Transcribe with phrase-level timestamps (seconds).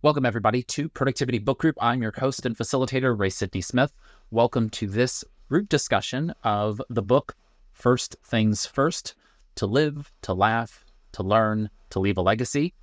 [0.00, 1.76] Welcome, everybody, to Productivity Book Group.
[1.80, 3.92] I'm your host and facilitator, Ray Sidney Smith.
[4.30, 7.34] Welcome to this group discussion of the book
[7.72, 9.16] First Things First
[9.56, 12.74] To Live, to Laugh, to Learn, to Leave a Legacy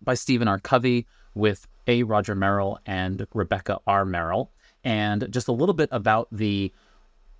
[0.00, 0.60] by Stephen R.
[0.60, 2.04] Covey with A.
[2.04, 4.04] Roger Merrill and Rebecca R.
[4.04, 4.52] Merrill.
[4.84, 6.72] And just a little bit about the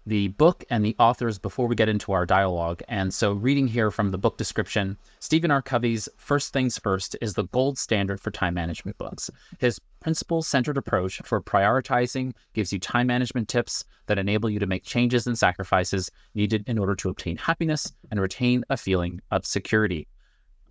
[0.06, 2.80] the book and the authors before we get into our dialogue.
[2.88, 5.60] And so, reading here from the book description, Stephen R.
[5.60, 9.30] Covey's First Things First is the gold standard for time management books.
[9.58, 14.66] His principle centered approach for prioritizing gives you time management tips that enable you to
[14.66, 19.44] make changes and sacrifices needed in order to obtain happiness and retain a feeling of
[19.44, 20.06] security.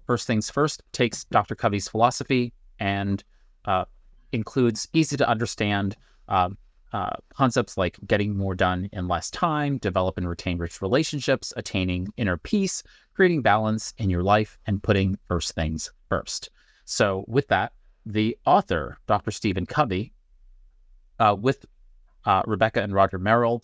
[0.05, 1.55] First Things First takes Dr.
[1.55, 3.21] Covey's philosophy and
[3.65, 3.83] uh,
[4.31, 5.97] includes easy to understand.
[6.29, 6.57] Um,
[6.93, 12.07] uh, concepts like getting more done in less time, develop and retain rich relationships, attaining
[12.17, 16.49] inner peace, creating balance in your life, and putting first things first.
[16.85, 17.73] So, with that,
[18.05, 19.31] the author, Dr.
[19.31, 20.13] Stephen Covey,
[21.19, 21.65] uh, with
[22.25, 23.63] uh, Rebecca and Roger Merrill,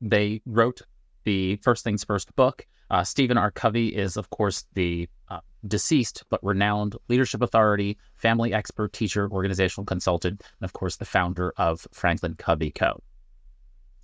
[0.00, 0.82] they wrote
[1.24, 2.66] the First Things First book.
[2.90, 3.50] Uh, Stephen R.
[3.50, 9.84] Covey is, of course, the uh, deceased but renowned leadership authority, family expert, teacher, organizational
[9.84, 13.02] consultant, and of course, the founder of Franklin Covey Co.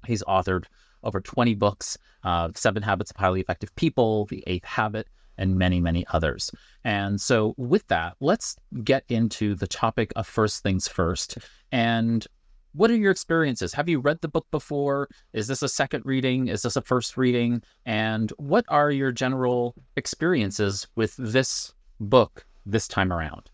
[0.06, 0.64] He's authored
[1.02, 5.80] over 20 books, uh, Seven Habits of Highly Effective People, The Eighth Habit, and many,
[5.80, 6.50] many others.
[6.84, 11.38] And so, with that, let's get into the topic of first things first.
[11.72, 12.26] And
[12.74, 13.72] what are your experiences?
[13.72, 15.08] Have you read the book before?
[15.32, 16.48] Is this a second reading?
[16.48, 17.62] Is this a first reading?
[17.86, 23.48] And what are your general experiences with this book this time around?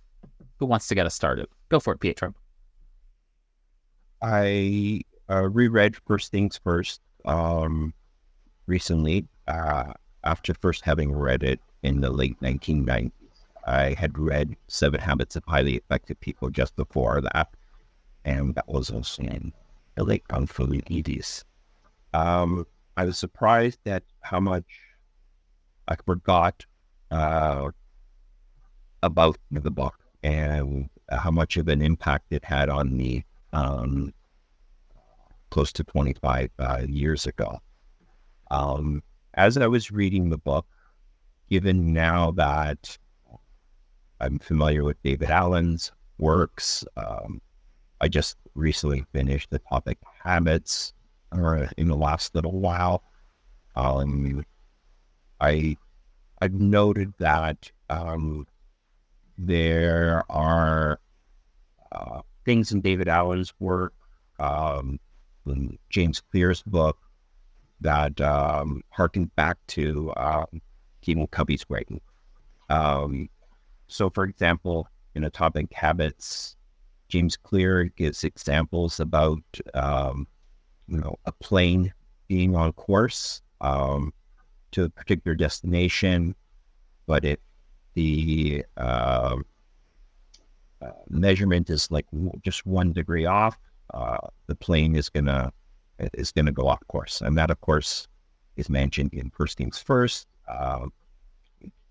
[0.59, 1.47] Who wants to get us started?
[1.69, 2.35] Go for it, Pietro.
[4.23, 7.93] I uh, reread First Things First um,
[8.67, 9.93] recently uh,
[10.25, 13.13] after first having read it in the late 1990s.
[13.67, 17.49] I had read Seven Habits of Highly Effective People just before that
[18.25, 19.53] and that was also in
[19.97, 21.45] late for the 80s.
[22.15, 24.65] Um, I was surprised at how much
[25.89, 26.65] I forgot
[27.11, 27.71] uh,
[29.03, 34.13] about the book and how much of an impact it had on me um,
[35.51, 37.61] close to 25 uh, years ago.
[38.51, 39.03] Um,
[39.35, 40.67] as I was reading the book,
[41.49, 42.97] given now that
[44.21, 47.41] I'm familiar with David Allen's works, um,
[48.01, 50.93] I just recently finished the Atomic Habits
[51.33, 53.03] or in the last little while.
[53.77, 54.45] Um,
[55.41, 55.77] I
[56.41, 58.47] I've noted that um,
[59.37, 60.99] there are
[61.93, 63.93] uh, things in David Allen's work,
[64.39, 64.99] um,
[65.47, 66.99] in James Clear's book,
[67.81, 70.61] that um, harken back to um,
[71.03, 72.01] Stephen Covey's writing.
[72.71, 73.29] Um,
[73.89, 76.57] so, for example, in Atomic Habits,
[77.11, 79.43] James Clear gives examples about,
[79.75, 80.27] um,
[80.87, 81.93] you know, a plane
[82.29, 84.15] being on course um,
[84.71, 86.35] to a particular destination,
[87.07, 87.39] but if
[87.95, 89.37] the uh,
[90.81, 92.07] uh, measurement is like
[92.43, 93.59] just one degree off,
[93.93, 95.53] uh, the plane is gonna
[96.15, 98.07] is gonna go off course, and that, of course,
[98.57, 100.29] is mentioned in First Things First.
[100.49, 100.93] Um,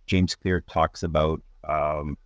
[0.07, 2.18] James Clear talks about um,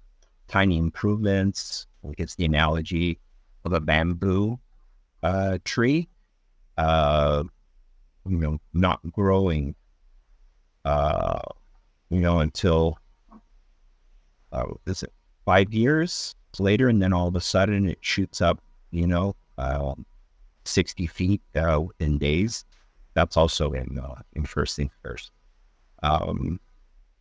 [0.47, 1.87] tiny improvements
[2.17, 3.19] it's the analogy
[3.65, 4.59] of a bamboo
[5.21, 6.09] uh, tree,
[6.77, 7.43] uh,
[8.27, 9.75] you know, not growing,
[10.85, 11.39] uh,
[12.09, 12.97] you know, until
[14.51, 15.13] uh, is it
[15.45, 20.05] five years later, and then all of a sudden it shoots up, you know, um,
[20.65, 22.65] sixty feet uh, in days.
[23.13, 25.31] That's also in uh, in first things first.
[26.03, 26.59] Um,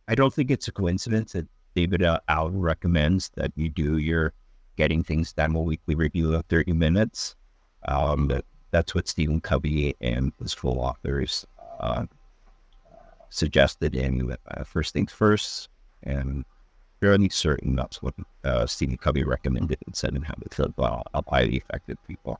[0.07, 4.33] I don't think it's a coincidence that David Allen recommends that you do your
[4.75, 7.35] getting things done a weekly review of 30 minutes.
[7.87, 11.45] Um, that, that's what Stephen Covey and his full authors
[11.79, 12.05] uh,
[13.29, 15.69] suggested in uh, First Things First.
[16.03, 16.45] And
[16.99, 18.13] fairly certain that's what
[18.43, 22.39] uh, Stephen Covey recommended and said in how Habits of uh, Highly affected People.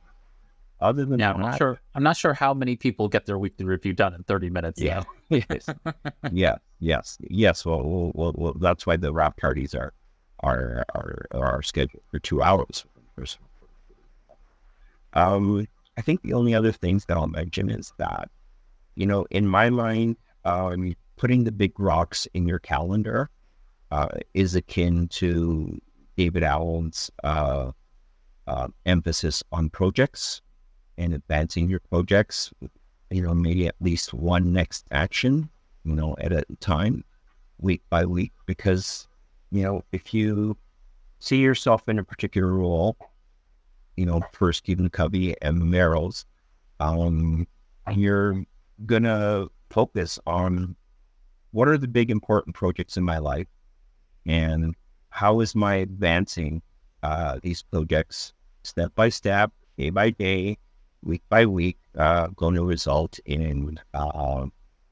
[0.80, 1.80] Other than now, I'm not sure.
[1.94, 4.80] I'm not sure how many people get their weekly review done in 30 minutes.
[4.80, 5.04] Yeah.
[5.28, 5.68] yes.
[6.32, 6.56] yeah.
[6.80, 7.16] Yes.
[7.20, 7.64] Yes.
[7.64, 9.92] Well, well, well, well, that's why the wrap parties are
[10.44, 12.86] are are, are scheduled for two hours.
[15.14, 18.28] Um, I think the only other things that I'll mention is that,
[18.96, 23.30] you know, in my mind, um, putting the big rocks in your calendar
[23.90, 25.80] uh, is akin to
[26.16, 27.70] David Allen's uh,
[28.46, 30.42] uh, emphasis on projects
[30.98, 32.52] and advancing your projects.
[33.10, 35.48] You know, maybe at least one next action,
[35.84, 37.04] you know, at a time,
[37.58, 39.06] week by week, because
[39.54, 40.56] you know, if you
[41.20, 42.96] see yourself in a particular role,
[43.96, 46.24] you know, for Stephen Covey and the Merrills,
[46.80, 47.46] um,
[47.94, 48.44] you're
[48.84, 50.74] gonna focus on
[51.52, 53.46] what are the big important projects in my life
[54.26, 54.74] and
[55.10, 56.60] how is my advancing
[57.04, 58.32] uh, these projects
[58.64, 60.58] step by step, day by day,
[61.04, 64.46] week by week, uh, going to result in uh,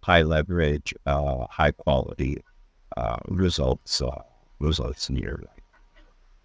[0.05, 2.45] high leverage, uh, high quality
[2.97, 4.01] uh, results
[4.63, 5.65] results in your life.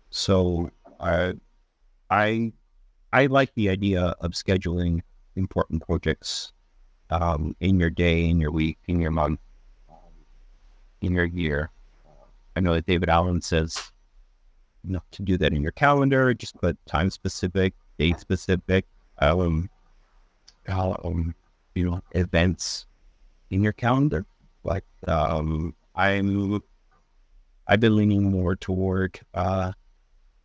[0.09, 1.33] So I
[2.09, 2.51] I
[3.13, 5.01] I like the idea of scheduling
[5.35, 6.51] important projects
[7.09, 9.39] um, in your day, in your week, in your month,
[11.01, 11.69] in your year.
[12.55, 13.91] I know that David Allen says
[14.83, 18.85] not to do that in your calendar, just put time specific, date specific,
[19.19, 19.69] um,
[20.67, 21.35] um,
[21.75, 22.85] you know, events
[23.51, 24.25] in your calendar.
[24.63, 26.61] Like um, I'm,
[27.67, 29.73] I've been leaning more toward uh,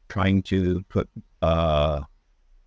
[0.09, 1.09] trying to put
[1.41, 2.01] uh,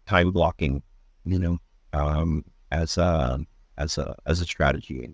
[0.06, 0.82] time blocking,
[1.26, 1.58] you know,
[1.94, 3.40] um, as a
[3.78, 5.14] as a as a strategy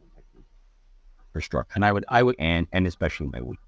[1.33, 1.73] for structure.
[1.75, 3.59] And I would I would and and especially my week.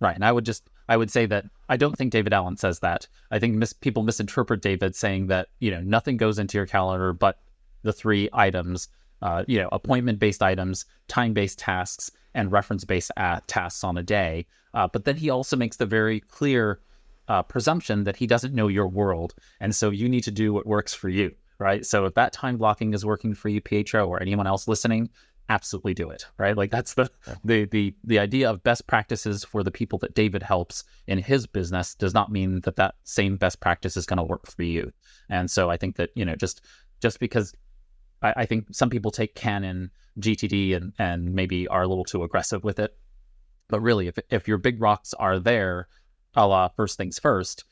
[0.00, 2.80] Right, and I would just I would say that I don't think David Allen says
[2.80, 3.06] that.
[3.30, 7.12] I think mis- people misinterpret David saying that you know nothing goes into your calendar
[7.12, 7.38] but
[7.82, 8.88] the three items,
[9.22, 13.12] uh, you know, appointment based items, time based tasks, and reference based
[13.46, 14.46] tasks on a day.
[14.74, 16.80] Uh, but then he also makes the very clear
[17.28, 20.66] uh, presumption that he doesn't know your world, and so you need to do what
[20.66, 21.32] works for you.
[21.58, 21.86] Right.
[21.86, 25.10] So if that time blocking is working for you, Pietro, or anyone else listening,
[25.48, 27.10] absolutely do it right like that's the
[27.44, 31.46] the the the idea of best practices for the people that david helps in his
[31.46, 34.90] business does not mean that that same best practice is going to work for you
[35.28, 36.62] and so i think that you know just
[37.00, 37.52] just because
[38.22, 39.90] I, I, think some people take canon
[40.20, 42.96] gtd and and maybe are a little too aggressive with it
[43.68, 45.88] but really if if your big rocks are there
[46.34, 47.64] a la first things first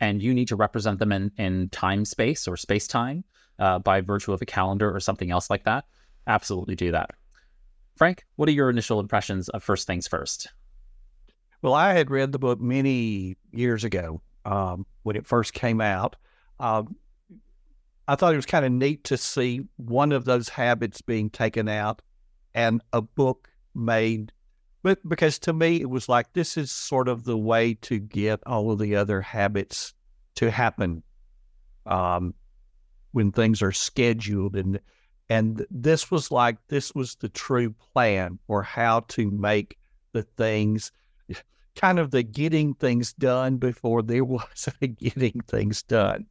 [0.00, 3.24] and you need to represent them in in time space or space time
[3.58, 5.84] uh, by virtue of a calendar or something else like that
[6.28, 7.10] absolutely do that.
[7.96, 10.52] Frank, what are your initial impressions of First Things First?
[11.62, 16.14] Well, I had read the book many years ago um, when it first came out.
[16.60, 16.94] Um,
[18.06, 21.68] I thought it was kind of neat to see one of those habits being taken
[21.68, 22.00] out
[22.54, 24.30] and a book made.
[24.88, 28.40] But because to me, it was like this is sort of the way to get
[28.46, 29.92] all of the other habits
[30.36, 31.02] to happen
[31.84, 32.32] um,
[33.12, 34.80] when things are scheduled and
[35.28, 39.76] and this was like, this was the true plan for how to make
[40.12, 40.90] the things
[41.76, 46.24] kind of the getting things done before there was a getting things done.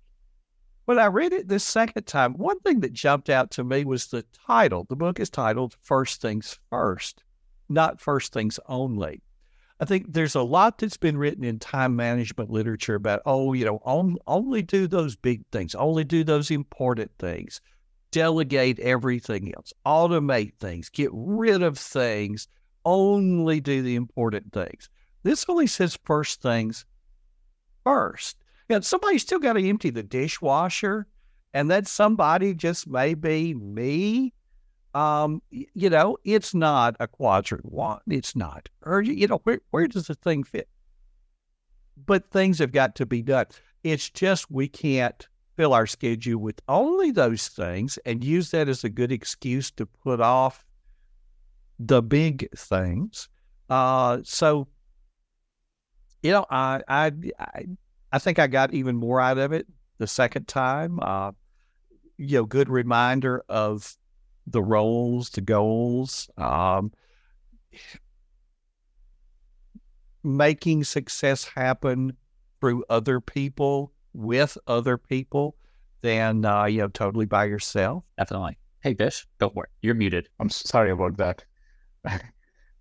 [0.85, 4.07] When I read it this second time, one thing that jumped out to me was
[4.07, 4.87] the title.
[4.89, 7.23] The book is titled First Things First,
[7.69, 9.21] not First Things Only.
[9.79, 13.63] I think there's a lot that's been written in time management literature about, oh, you
[13.63, 17.61] know, on, only do those big things, only do those important things
[18.11, 22.47] delegate everything else, automate things, get rid of things,
[22.85, 24.89] only do the important things.
[25.23, 26.85] This only says first things
[27.83, 28.37] first.
[28.69, 31.07] Know, somebody's still got to empty the dishwasher,
[31.53, 34.33] and that somebody just may be me.
[34.93, 37.99] Um, you know, it's not a quadrant one.
[38.07, 38.69] It's not.
[38.83, 40.67] Or, you know, where, where does the thing fit?
[42.05, 43.45] But things have got to be done.
[43.83, 48.83] It's just we can't fill our schedule with only those things and use that as
[48.83, 50.65] a good excuse to put off
[51.79, 53.29] the big things.
[53.69, 54.67] Uh, so,
[56.23, 57.65] you know, I, I, I,
[58.11, 59.67] I think I got even more out of it
[59.97, 60.99] the second time.
[61.01, 61.31] Uh,
[62.17, 63.95] you know, good reminder of
[64.47, 66.91] the roles, the goals, um,
[70.23, 72.15] making success happen
[72.59, 75.55] through other people with other people
[76.01, 78.03] than uh, you know totally by yourself.
[78.17, 78.57] Definitely.
[78.79, 79.69] Hey, Bish, go for it.
[79.81, 80.29] You're muted.
[80.39, 81.43] I'm sorry about that.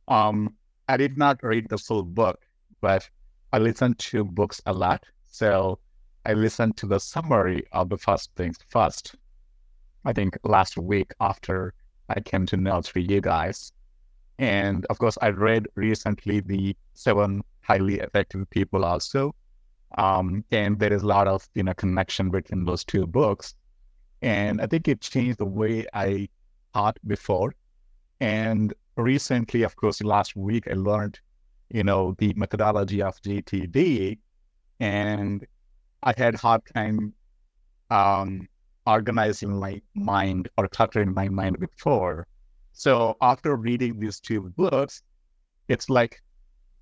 [0.09, 0.55] um,
[0.89, 2.47] I did not read the full book,
[2.81, 3.09] but
[3.53, 5.05] I listen to books a lot.
[5.25, 5.79] So
[6.25, 9.17] I listened to the summary of the first things first.
[10.07, 11.75] I think last week after
[12.09, 13.73] I came to know through you guys.
[14.39, 19.35] And of course, I read recently the seven highly effective people also.
[19.99, 23.55] Um, and there is a lot of you know connection between those two books.
[24.23, 26.29] And I think it changed the way I
[26.73, 27.55] thought before.
[28.21, 31.19] And recently, of course, last week I learned,
[31.71, 34.19] you know, the methodology of GTD,
[34.81, 35.47] and
[36.03, 37.13] I had hard time
[37.91, 38.49] um,
[38.87, 42.27] organizing my mind or cluttering my mind before.
[42.73, 45.03] So after reading these two books,
[45.69, 46.23] it's like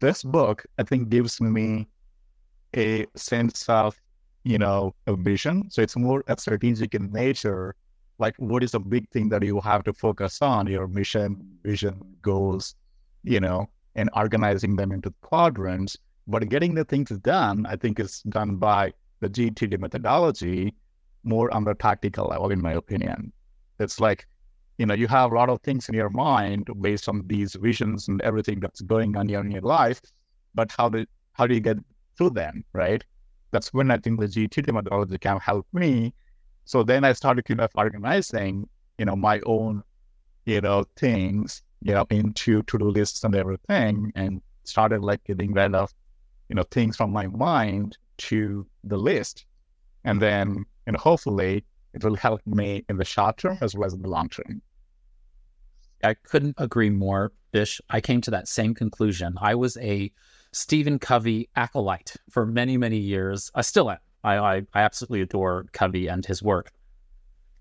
[0.01, 1.89] this book I think gives me
[2.77, 3.97] a sense of,
[4.43, 5.71] you know, a vision.
[5.71, 7.75] So it's more strategic in nature.
[8.19, 10.67] Like, what is a big thing that you have to focus on?
[10.67, 12.77] Your mission, vision, goals,
[13.23, 15.97] you know, and organizing them into quadrants.
[16.27, 20.75] But getting the things done, I think, is done by the GTD methodology
[21.25, 23.33] more on the tactical level, in my opinion.
[23.79, 24.27] It's like,
[24.79, 28.09] you know, you have a lot of things in your mind based on these visions
[28.09, 30.01] and everything that's going on in your life,
[30.55, 31.79] but how do how do you get
[32.17, 33.05] through them, right?
[33.51, 36.15] That's when I think the GTD methodology can help me.
[36.65, 39.83] So then I started kind of organizing, you know, my own,
[40.47, 45.75] you know, things, you know, into to-do lists and everything, and started like getting rid
[45.75, 45.93] of,
[46.49, 49.47] you know, things from my mind to the list.
[50.05, 53.95] And then, know, hopefully it will help me in the short term as well as
[53.95, 54.63] in the long term.
[56.03, 57.81] I couldn't agree more, Bish.
[57.89, 59.35] I came to that same conclusion.
[59.41, 60.13] I was a
[60.53, 63.51] Stephen Covey acolyte for many, many years.
[63.55, 63.99] I still am.
[64.23, 66.73] I, I, I absolutely adore Covey and his work.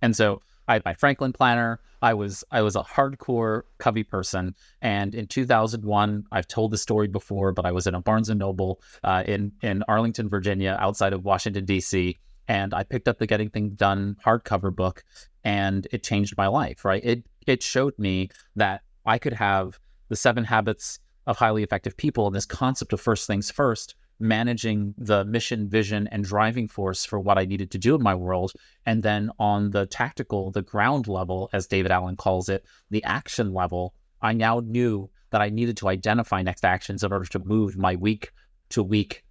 [0.01, 1.79] And so I had my Franklin planner.
[2.01, 7.07] I was I was a hardcore Covey person, and in 2001, I've told the story
[7.07, 11.13] before, but I was in a Barnes and Noble uh, in in Arlington, Virginia, outside
[11.13, 15.03] of Washington D.C., and I picked up the Getting Things Done hardcover book,
[15.43, 16.85] and it changed my life.
[16.85, 17.03] Right?
[17.03, 22.27] It it showed me that I could have the Seven Habits of Highly Effective People
[22.27, 27.19] and this concept of first things first managing the mission, vision, and driving force for
[27.19, 28.53] what I needed to do in my world.
[28.85, 33.53] And then on the tactical, the ground level, as David Allen calls it, the action
[33.53, 37.77] level, I now knew that I needed to identify next actions in order to move
[37.77, 38.31] my week
[38.69, 39.23] to week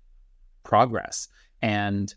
[0.62, 1.28] progress.
[1.62, 2.14] And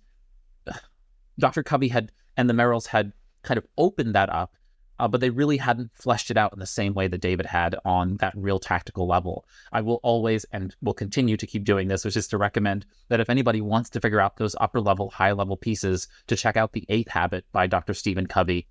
[1.39, 1.63] Dr.
[1.63, 3.13] Covey had and the Merrills had
[3.43, 4.55] kind of opened that up
[4.99, 7.75] uh, but they really hadn't fleshed it out in the same way that David had
[7.83, 9.45] on that real tactical level.
[9.71, 13.19] I will always and will continue to keep doing this, which is to recommend that
[13.19, 16.73] if anybody wants to figure out those upper level, high level pieces, to check out
[16.73, 17.93] The Eighth Habit by Dr.
[17.93, 18.67] Stephen Covey.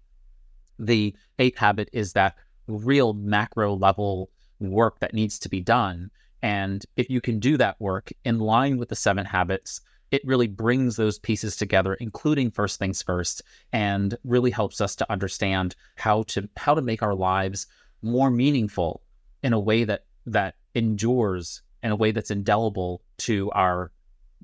[0.78, 4.30] The Eighth Habit is that real macro level
[4.60, 6.10] work that needs to be done.
[6.42, 9.80] And if you can do that work in line with the seven habits,
[10.10, 13.42] it really brings those pieces together, including first things first,
[13.72, 17.66] and really helps us to understand how to how to make our lives
[18.02, 19.02] more meaningful
[19.42, 23.90] in a way that that endures in a way that's indelible to our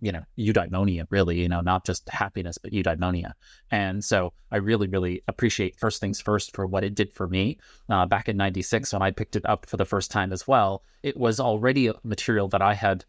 [0.00, 3.32] you know eudaimonia really you know not just happiness but eudaimonia.
[3.70, 7.58] And so i really really appreciate first things first for what it did for me.
[7.88, 10.82] Uh, back in 96 when i picked it up for the first time as well
[11.02, 13.04] it was already a material that i had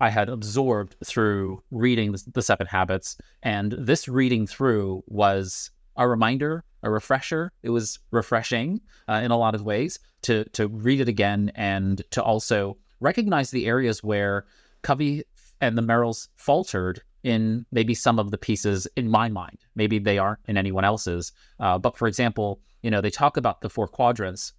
[0.00, 3.18] I had absorbed through reading the, Seven Habits.
[3.42, 7.52] And this reading through was a reminder, a refresher.
[7.62, 12.02] It was refreshing uh, in a lot of ways to to read it again and
[12.10, 14.46] to also recognize the areas where
[14.82, 15.24] Covey
[15.60, 19.58] and the Merrills faltered in maybe some of the pieces in my mind.
[19.74, 21.32] Maybe they aren't in anyone else's.
[21.58, 24.54] Uh, but for example, you know, they talk about the four quadrants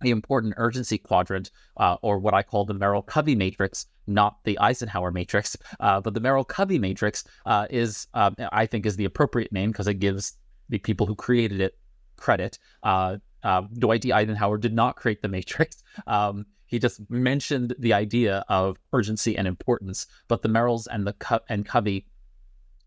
[0.00, 4.58] the important urgency quadrant, uh, or what I call the Merrill Covey matrix, not the
[4.58, 9.04] Eisenhower matrix, uh, but the Merrill Covey matrix uh, is, um, I think, is the
[9.04, 10.34] appropriate name because it gives
[10.68, 11.76] the people who created it
[12.16, 12.58] credit.
[12.82, 14.12] Uh, uh, Dwight D.
[14.12, 15.82] Eisenhower did not create the matrix.
[16.06, 21.12] Um, he just mentioned the idea of urgency and importance, but the Merrills and the
[21.14, 22.06] Co- and Covey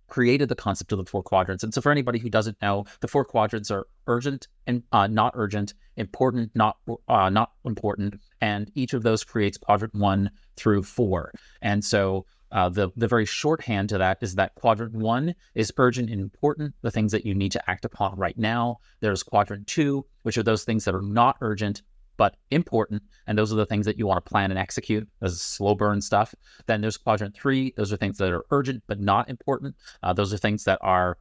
[0.08, 1.64] created the concept of the four quadrants.
[1.64, 5.34] And so, for anybody who doesn't know, the four quadrants are urgent and uh, not
[5.36, 6.78] urgent, important, not
[7.10, 11.32] uh, not important, and each of those creates quadrant one through four.
[11.62, 16.10] And so, uh, the the very shorthand to that is that quadrant one is urgent
[16.10, 18.78] and important, the things that you need to act upon right now.
[19.00, 21.82] There's quadrant two, which are those things that are not urgent
[22.18, 23.02] but important.
[23.28, 26.02] And those are the things that you want to plan and execute as slow burn
[26.02, 26.36] stuff.
[26.68, 27.74] Then there's quadrant three.
[27.78, 29.76] Those are things that are urgent but not important.
[30.04, 31.18] Uh, those are things that are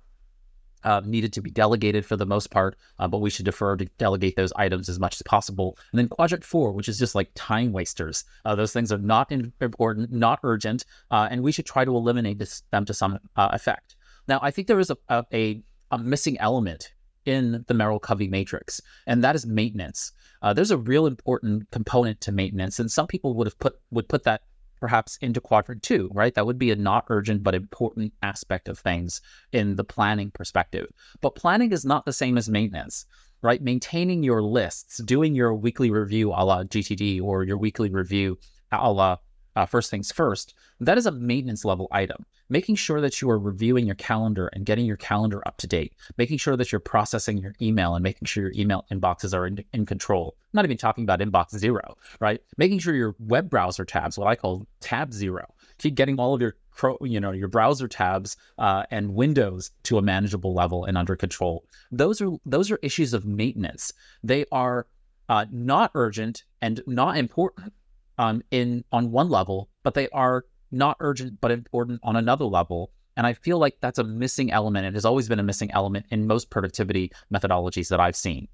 [0.85, 3.85] uh, needed to be delegated for the most part, uh, but we should defer to
[3.99, 5.77] delegate those items as much as possible.
[5.93, 8.25] And then quadrant four, which is just like time wasters.
[8.45, 12.39] Uh, those things are not important, not urgent, uh, and we should try to eliminate
[12.39, 13.97] this, them to some uh, effect.
[14.29, 16.93] Now, I think there is a, a, a missing element
[17.25, 20.12] in the Merrill Covey matrix, and that is maintenance.
[20.43, 24.09] Uh, there's a real important component to maintenance, and some people would have put would
[24.09, 24.43] put that
[24.83, 26.35] perhaps into quadrant two, right?
[26.35, 29.21] That would be a not urgent but important aspect of things
[29.53, 30.89] in the planning perspective.
[31.21, 33.07] But planning is not the same as maintenance,
[33.43, 33.62] right?
[33.62, 38.37] Maintaining your lists, doing your weekly review a la GTD or your weekly review
[38.73, 39.19] a la
[39.56, 42.25] uh, first things first, that is a maintenance level item.
[42.49, 45.94] Making sure that you are reviewing your calendar and getting your calendar up to date,
[46.18, 49.64] making sure that you're processing your email and making sure your email inboxes are in,
[49.73, 50.37] in control.
[50.38, 52.40] I'm not even talking about inbox zero, right?
[52.59, 55.47] Making sure your web browser tabs, what I call tab zero,
[55.78, 56.56] keep getting all of your
[57.02, 61.64] you know your browser tabs uh, and windows to a manageable level and under control.
[61.90, 63.92] Those are those are issues of maintenance.
[64.23, 64.87] They are
[65.28, 67.73] uh, not urgent and not important
[68.19, 72.90] um, in on one level, but they are not urgent but important on another level.
[73.16, 74.87] And I feel like that's a missing element.
[74.87, 78.49] It has always been a missing element in most productivity methodologies that I've seen.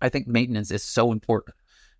[0.00, 1.54] I think maintenance is so important.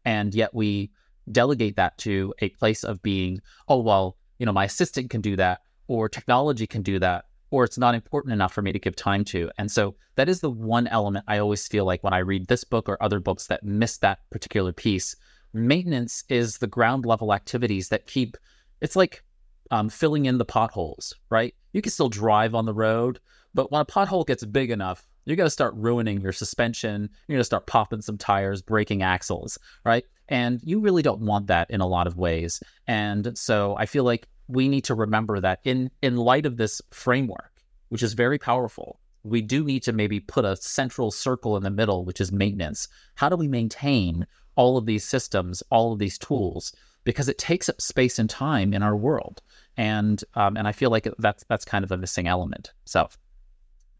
[0.04, 0.90] And yet we
[1.30, 5.36] delegate that to a place of being, oh, well, you know, my assistant can do
[5.36, 8.96] that, or technology can do that, or it's not important enough for me to give
[8.96, 9.50] time to.
[9.58, 12.64] And so that is the one element I always feel like when I read this
[12.64, 15.16] book or other books that miss that particular piece.
[15.52, 18.36] Maintenance is the ground level activities that keep,
[18.80, 19.22] it's like
[19.70, 21.54] um, filling in the potholes, right?
[21.72, 23.20] You can still drive on the road,
[23.54, 27.10] but when a pothole gets big enough, you're going to start ruining your suspension.
[27.26, 30.04] You're going to start popping some tires, breaking axles, right?
[30.28, 32.62] And you really don't want that in a lot of ways.
[32.86, 36.80] And so I feel like we need to remember that in in light of this
[36.90, 37.52] framework,
[37.88, 41.70] which is very powerful, we do need to maybe put a central circle in the
[41.70, 42.86] middle, which is maintenance.
[43.16, 44.26] How do we maintain
[44.56, 46.74] all of these systems, all of these tools?
[47.04, 49.40] Because it takes up space and time in our world,
[49.76, 52.72] and um, and I feel like that's that's kind of a missing element.
[52.84, 53.08] So,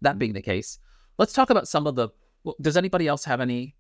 [0.03, 0.79] that being the case,
[1.19, 2.09] let's talk about some of the.
[2.61, 3.77] Does anybody else have any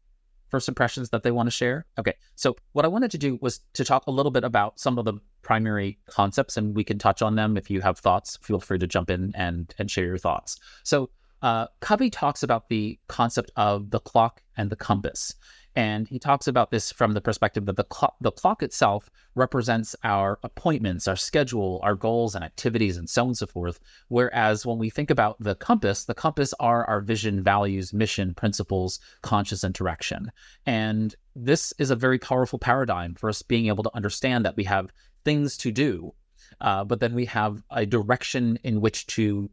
[0.48, 1.86] first impressions that they want to share?
[1.98, 2.14] Okay.
[2.36, 5.04] So, what I wanted to do was to talk a little bit about some of
[5.04, 7.56] the primary concepts, and we can touch on them.
[7.56, 10.58] If you have thoughts, feel free to jump in and, and share your thoughts.
[10.84, 11.10] So,
[11.42, 15.34] uh, Covey talks about the concept of the clock and the compass.
[15.76, 19.94] And he talks about this from the perspective that the, clock, the clock itself represents
[20.04, 23.78] our appointments, our schedule, our goals and activities, and so on and so forth.
[24.08, 29.00] Whereas when we think about the compass, the compass are our vision, values, mission, principles,
[29.20, 30.32] conscious interaction.
[30.64, 34.64] And this is a very powerful paradigm for us being able to understand that we
[34.64, 34.90] have
[35.26, 36.14] things to do,
[36.62, 39.50] uh, but then we have a direction in which to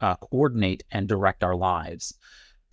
[0.00, 2.14] uh, coordinate and direct our lives.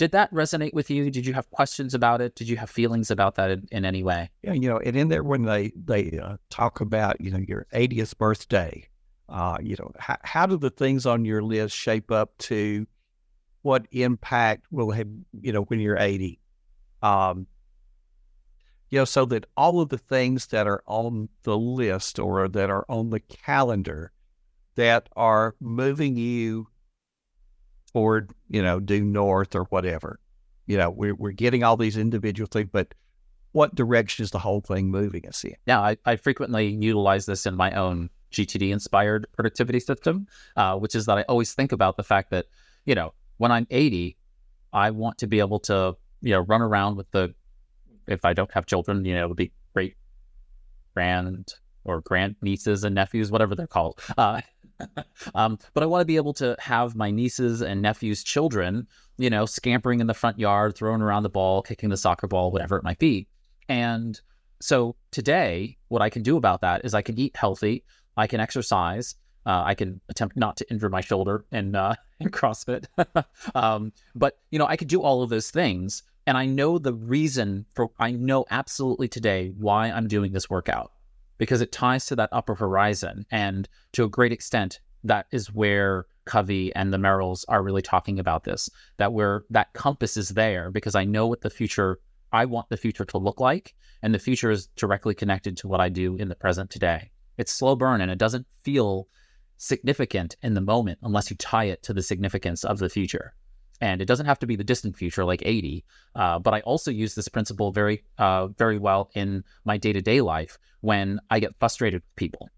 [0.02, 1.12] Did that resonate with you?
[1.12, 2.34] Did you have questions about it?
[2.34, 4.32] Did you have feelings about that in, in any way?
[4.42, 7.68] Yeah, you know, and in there when they they uh, talk about you know your
[7.72, 8.90] 80th birthday,
[9.30, 12.88] uh, you know, how, how do the things on your list shape up to
[13.62, 15.08] what impact will have
[15.40, 16.40] you know when you're 80?
[17.04, 17.46] Um,
[18.90, 22.72] you know, so that all of the things that are on the list or that
[22.72, 24.12] are on the calendar
[24.74, 26.70] that are moving you
[27.94, 30.20] toward, you know, due north or whatever.
[30.68, 32.94] You know, we're, we're getting all these individual things, but
[33.52, 35.56] what direction is the whole thing moving us in?
[35.68, 40.96] Now, I, I frequently utilize this in my own GTD inspired productivity system, uh, which
[40.96, 42.46] is that I always think about the fact that,
[42.86, 44.16] you know, when I'm 80,
[44.72, 47.34] I want to be able to, you know, run around with the,
[48.08, 49.96] if I don't have children, you know, would be great
[50.94, 54.00] grand or grand nieces and nephews, whatever they're called.
[54.18, 54.42] Uh,
[55.36, 59.30] um, but I want to be able to have my nieces and nephews' children, you
[59.30, 62.78] know, scampering in the front yard, throwing around the ball, kicking the soccer ball, whatever
[62.78, 63.28] it might be.
[63.70, 64.20] And
[64.60, 67.84] so today, what I can do about that is I can eat healthy,
[68.18, 69.16] I can exercise,
[69.46, 72.86] uh, I can attempt not to injure my shoulder in, uh, CrossFit.
[73.56, 76.04] um, but, you know, I could do all of those things.
[76.28, 80.92] And I know the reason for, I know absolutely today why I'm doing this workout
[81.42, 83.26] because it ties to that upper horizon.
[83.32, 88.20] And to a great extent, that is where Covey and the Merrills are really talking
[88.20, 88.70] about this.
[88.98, 92.00] That where that compass is there because I know what the future
[92.32, 93.74] I want the future to look like,
[94.04, 97.10] and the future is directly connected to what I do in the present today.
[97.40, 99.08] It's slow burn and it doesn't feel
[99.58, 103.34] significant in the moment unless you tie it to the significance of the future.
[103.82, 105.84] And it doesn't have to be the distant future, like 80.
[106.16, 110.02] Uh, but I also use this principle very, uh, very well in my day to
[110.02, 112.50] day life when I get frustrated with people,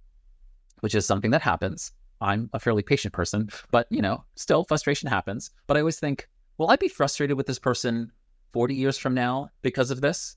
[0.81, 1.93] which is something that happens.
[2.19, 5.51] I'm a fairly patient person, but you know, still frustration happens.
[5.65, 8.11] But I always think, will I be frustrated with this person
[8.51, 10.35] 40 years from now because of this?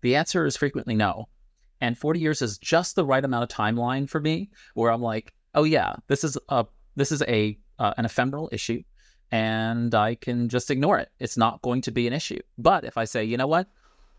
[0.00, 1.28] The answer is frequently no.
[1.80, 5.34] And 40 years is just the right amount of timeline for me where I'm like,
[5.54, 6.64] oh yeah, this is a
[6.96, 8.82] this is a uh, an ephemeral issue
[9.30, 11.10] and I can just ignore it.
[11.18, 12.40] It's not going to be an issue.
[12.58, 13.68] But if I say, you know what,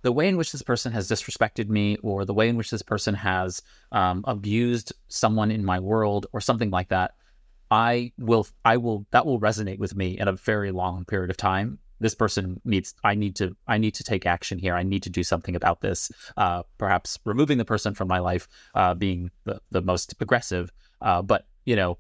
[0.02, 2.82] the way in which this person has disrespected me, or the way in which this
[2.82, 7.16] person has um, abused someone in my world, or something like that,
[7.70, 11.38] I will, I will, that will resonate with me in a very long period of
[11.38, 11.80] time.
[12.00, 14.76] This person needs, I need to, I need to take action here.
[14.76, 16.12] I need to do something about this.
[16.38, 20.72] Uh, perhaps removing the person from my life, uh, being the, the most aggressive.
[21.02, 21.98] Uh, but you know,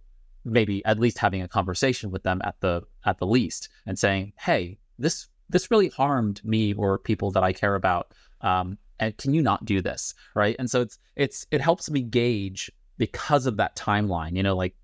[0.47, 4.33] maybe at least having a conversation with them at the at the least and saying,
[4.39, 8.13] "Hey, this this really harmed me or people that I care about.
[8.41, 10.55] Um, and can you not do this?" Right?
[10.60, 14.36] And so it's it's it helps me gauge because of that timeline.
[14.36, 14.75] You know, like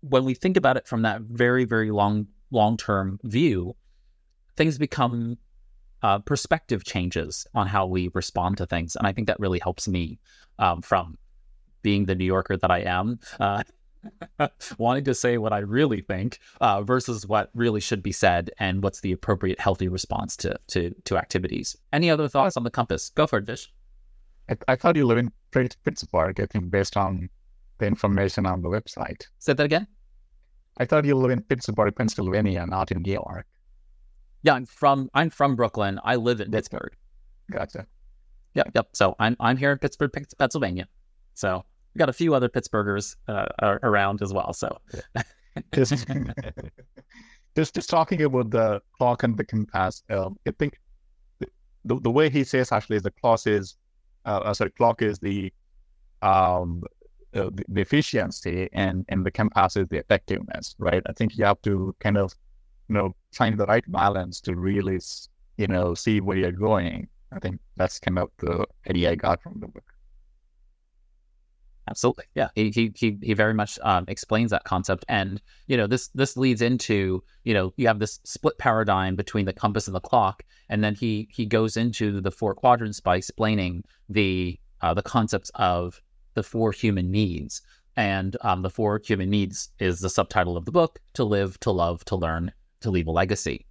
[0.00, 3.76] when we think about it from that very, very long, long term view,
[4.56, 5.38] things become
[6.02, 8.96] uh, perspective changes on how we respond to things.
[8.96, 10.18] And I think that really helps me
[10.58, 11.18] um, from
[11.82, 13.62] being the New Yorker that I am, uh,
[14.78, 18.82] wanting to say what I really think uh, versus what really should be said and
[18.82, 21.76] what's the appropriate healthy response to, to, to activities.
[21.92, 23.10] Any other thoughts on the compass?
[23.10, 23.72] Go for it, Vish.
[24.48, 27.28] I, I thought you live in Pittsburgh, I think, based on
[27.78, 29.26] the information on the website.
[29.38, 29.86] Say that again?
[30.78, 33.46] I thought you live in Pittsburgh, Pennsylvania, not in New York.
[34.42, 35.98] Yeah, I'm from I'm from Brooklyn.
[36.04, 36.94] I live in Pittsburgh.
[37.50, 37.86] Gotcha.
[38.54, 38.88] Yep, yep.
[38.92, 40.86] So I'm I'm here in Pittsburgh, Pennsylvania.
[41.34, 41.64] So
[41.96, 43.46] we got a few other Pittsburghers uh,
[43.82, 44.52] around as well.
[44.52, 44.76] So
[45.72, 46.06] just,
[47.56, 50.02] just just talking about the clock and the compass.
[50.10, 50.78] Uh, I think
[51.40, 53.76] the, the way he says actually is the clock is
[54.26, 55.50] uh, uh sorry clock is the
[56.20, 56.82] um
[57.34, 61.02] uh, the, the efficiency and and the compass is the effectiveness, right?
[61.06, 62.34] I think you have to kind of
[62.90, 65.00] you know find the right balance to really
[65.56, 67.08] you know see where you're going.
[67.32, 69.95] I think that's kind of the idea I got from the book.
[71.88, 72.48] Absolutely, yeah.
[72.54, 76.60] He he he very much um, explains that concept, and you know this this leads
[76.60, 80.82] into you know you have this split paradigm between the compass and the clock, and
[80.82, 86.00] then he he goes into the four quadrants by explaining the uh, the concepts of
[86.34, 87.62] the four human needs.
[87.98, 91.70] And um, the four human needs is the subtitle of the book to live, to
[91.70, 93.64] love, to learn, to leave a legacy.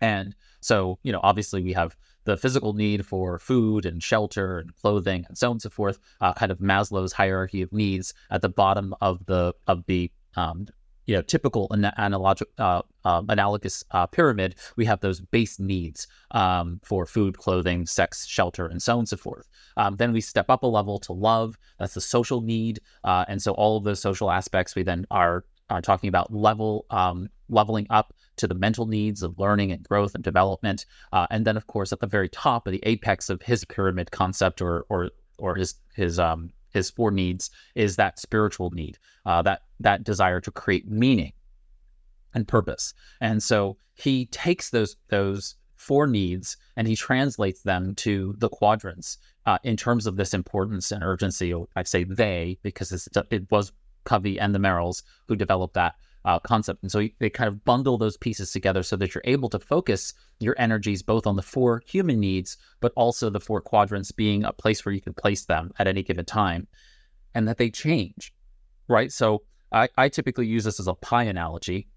[0.00, 4.74] And so, you know, obviously we have the physical need for food and shelter and
[4.76, 8.42] clothing and so on and so forth, uh, kind of Maslow's hierarchy of needs at
[8.42, 10.66] the bottom of the of the um,
[11.06, 16.80] you know typical analog, uh, uh, analogous uh, pyramid, we have those base needs um,
[16.84, 19.48] for food, clothing, sex, shelter, and so on and so forth.
[19.76, 21.58] Um, then we step up a level to love.
[21.78, 25.44] That's the social need, uh, and so all of those social aspects we then are
[25.70, 30.14] are talking about level um, leveling up to the mental needs of learning and growth
[30.14, 33.42] and development, uh, and then of course at the very top of the apex of
[33.42, 38.70] his pyramid concept or or or his his um his four needs is that spiritual
[38.70, 41.32] need, uh, that that desire to create meaning
[42.34, 42.94] and purpose.
[43.20, 49.18] And so he takes those those four needs and he translates them to the quadrants
[49.46, 51.52] uh, in terms of this importance and urgency.
[51.76, 53.72] I say they because it was
[54.04, 56.82] Covey and the Merrills who developed that uh, concept.
[56.82, 60.14] And so they kind of bundle those pieces together so that you're able to focus
[60.38, 64.52] your energies both on the four human needs, but also the four quadrants being a
[64.52, 66.66] place where you can place them at any given time
[67.34, 68.32] and that they change,
[68.88, 69.10] right?
[69.10, 71.88] So I, I typically use this as a pie analogy.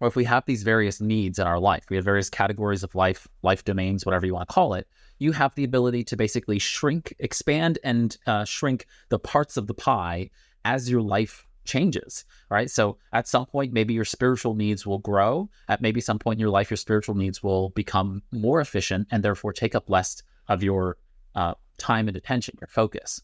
[0.00, 2.94] Or if we have these various needs in our life, we have various categories of
[2.94, 4.86] life, life domains, whatever you want to call it,
[5.18, 9.74] you have the ability to basically shrink, expand, and uh, shrink the parts of the
[9.74, 10.30] pie
[10.64, 12.70] as your life changes, right?
[12.70, 15.48] So at some point, maybe your spiritual needs will grow.
[15.68, 19.22] At maybe some point in your life, your spiritual needs will become more efficient and
[19.22, 20.96] therefore take up less of your
[21.34, 23.20] uh, time and attention, your focus.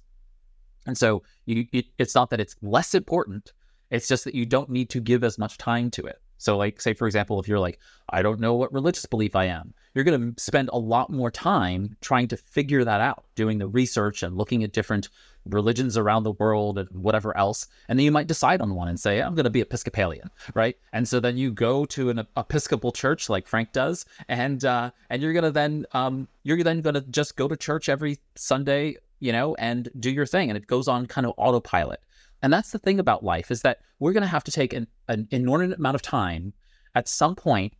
[0.87, 3.53] And so you, it, it's not that it's less important.
[3.91, 6.21] It's just that you don't need to give as much time to it.
[6.37, 7.79] So, like, say, for example, if you're like,
[8.11, 11.31] I don't know what religious belief I am, you're going to spend a lot more
[11.31, 15.09] time trying to figure that out, doing the research and looking at different
[15.47, 17.67] religions around the world and whatever else.
[17.89, 20.77] And then you might decide on one and say, I'm going to be Episcopalian, right?
[20.93, 25.23] And so then you go to an Episcopal church like Frank does, and uh, and
[25.23, 28.97] you're going to then um, you're then going to just go to church every Sunday,
[29.21, 32.01] you know, and do your thing, and it goes on kind of autopilot.
[32.43, 34.87] And that's the thing about life is that we're going to have to take an,
[35.09, 36.53] an inordinate amount of time
[36.95, 37.73] at some point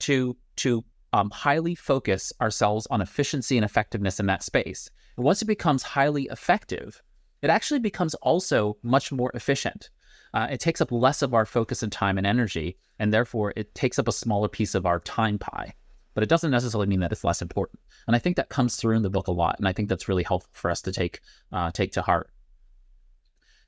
[0.00, 4.90] to to um, highly focus ourselves on efficiency and effectiveness in that space.
[5.16, 7.02] And once it becomes highly effective,
[7.42, 9.90] it actually becomes also much more efficient.
[10.34, 13.74] Uh, it takes up less of our focus and time and energy, and therefore it
[13.74, 15.74] takes up a smaller piece of our time pie.
[16.14, 17.80] But it doesn't necessarily mean that it's less important.
[18.06, 20.08] And I think that comes through in the book a lot, and I think that's
[20.08, 21.20] really helpful for us to take
[21.52, 22.30] uh, take to heart.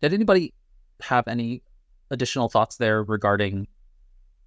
[0.01, 0.53] Did anybody
[1.01, 1.63] have any
[2.11, 3.67] additional thoughts there regarding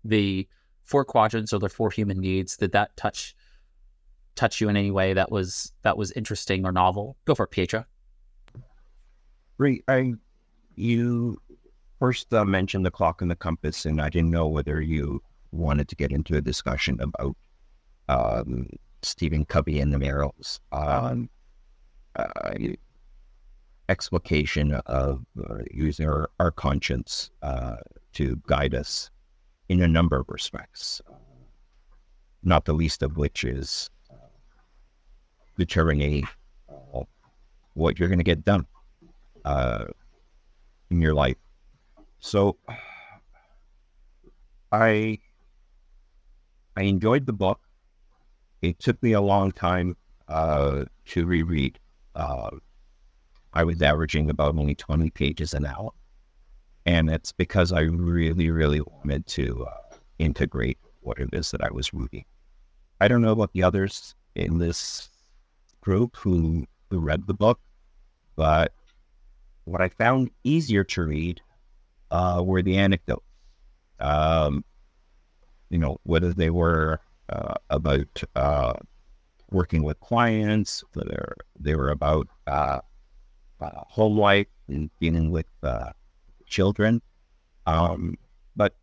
[0.04, 0.48] the
[0.88, 2.58] four quadrants or the four human needs?
[2.58, 3.36] Did that touch
[4.36, 7.16] touch you in any way that was that was interesting or novel?
[7.26, 7.86] Go for it, Pietro.
[9.58, 9.84] Great.
[9.88, 10.14] I
[10.76, 11.40] you
[12.00, 15.22] first uh, mentioned the clock and the compass, and I didn't know whether you
[15.52, 17.36] wanted to get into a discussion about
[18.10, 18.70] um,
[19.02, 20.60] Stephen Covey and the Merrills.
[20.72, 21.30] Um,
[22.16, 22.54] uh,
[23.90, 27.78] explication of uh, using our, our conscience uh,
[28.14, 29.10] to guide us
[29.70, 31.16] in a number of respects, uh,
[32.44, 34.16] not the least of which is uh,
[35.58, 36.28] determining
[36.70, 37.02] uh,
[37.74, 38.66] what you're going to get done.
[39.46, 39.86] Uh,
[40.90, 41.38] in your life.
[42.20, 42.58] So
[44.72, 45.20] I
[46.76, 47.60] I enjoyed the book.
[48.62, 49.96] It took me a long time
[50.28, 51.80] uh, to reread.
[52.16, 52.52] Uh,
[53.54, 55.92] I was averaging about only 20 pages an hour.
[56.88, 61.70] And it's because I really, really wanted to uh, integrate what it is that I
[61.70, 62.24] was reading.
[63.02, 65.10] I don't know about the others in this
[65.82, 67.60] group who, who read the book,
[68.38, 68.72] but
[69.66, 71.42] what I found easier to read
[72.10, 73.26] uh, were the anecdotes.
[74.00, 74.64] Um,
[75.70, 78.74] you know, whether they were uh, about uh,
[79.52, 82.80] working with clients, whether they were about uh,
[83.60, 85.92] uh home life and dealing with uh,
[86.48, 87.02] children.
[87.66, 88.16] Um,
[88.56, 88.76] but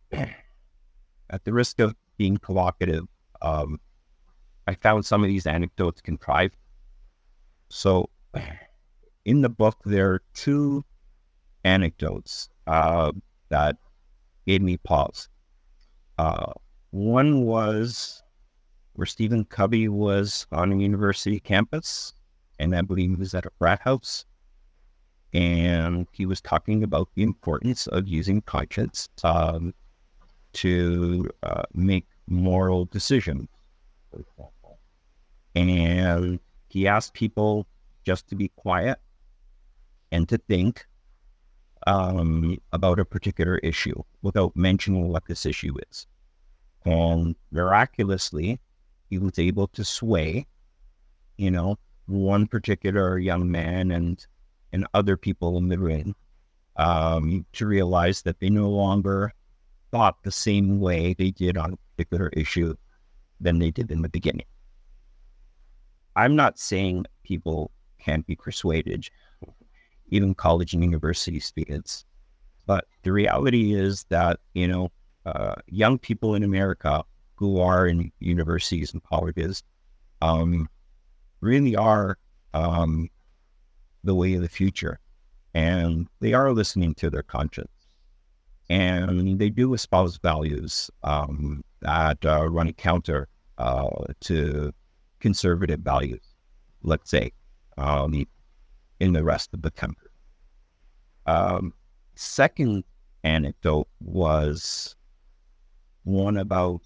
[1.31, 3.05] at the risk of being provocative,
[3.42, 3.81] um,
[4.66, 6.57] I found some of these anecdotes contrived.
[7.68, 8.09] So
[9.24, 10.85] in the book, there are two
[11.64, 13.12] anecdotes uh,
[13.48, 13.77] that
[14.46, 15.29] gave me pause.
[16.18, 16.53] Uh,
[16.90, 18.22] one was
[18.92, 22.12] where Stephen Covey was on a university campus,
[22.59, 24.24] and I believe he was at a frat house.
[25.35, 29.75] And he was talking about the importance of using conscience um,
[30.55, 33.49] to uh, make moral decisions.
[35.57, 37.66] And he asked people
[38.05, 38.99] just to be quiet
[40.12, 40.87] and to think
[41.87, 46.07] um, about a particular issue without mentioning what this issue is.
[46.85, 48.61] And miraculously,
[49.11, 50.47] he was able to sway,
[51.37, 54.25] you know, one particular young man and
[54.75, 56.15] and other people in the room
[56.77, 59.33] um, to realize that they no longer
[59.93, 62.75] thought the same way they did on a particular issue
[63.41, 64.47] than they did in the beginning.
[66.17, 69.09] I'm not saying people can't be persuaded,
[70.09, 72.05] even college and university students.
[72.67, 74.91] But the reality is that, you know,
[75.25, 77.05] uh, young people in America
[77.37, 79.63] who are in universities and colleges
[80.21, 80.69] um,
[81.41, 82.19] really are
[82.55, 83.09] um,
[84.05, 85.01] the way of the future.
[85.55, 87.71] And they are listening to their conscience.
[88.71, 93.88] And they do espouse values um, that uh, run counter uh,
[94.21, 94.73] to
[95.21, 96.23] conservative values,
[96.83, 97.33] let's say,
[97.79, 98.25] um,
[99.01, 100.11] in the rest of the country.
[101.27, 101.73] Um,
[102.14, 102.85] second
[103.23, 104.97] anecdote was
[106.05, 106.83] one about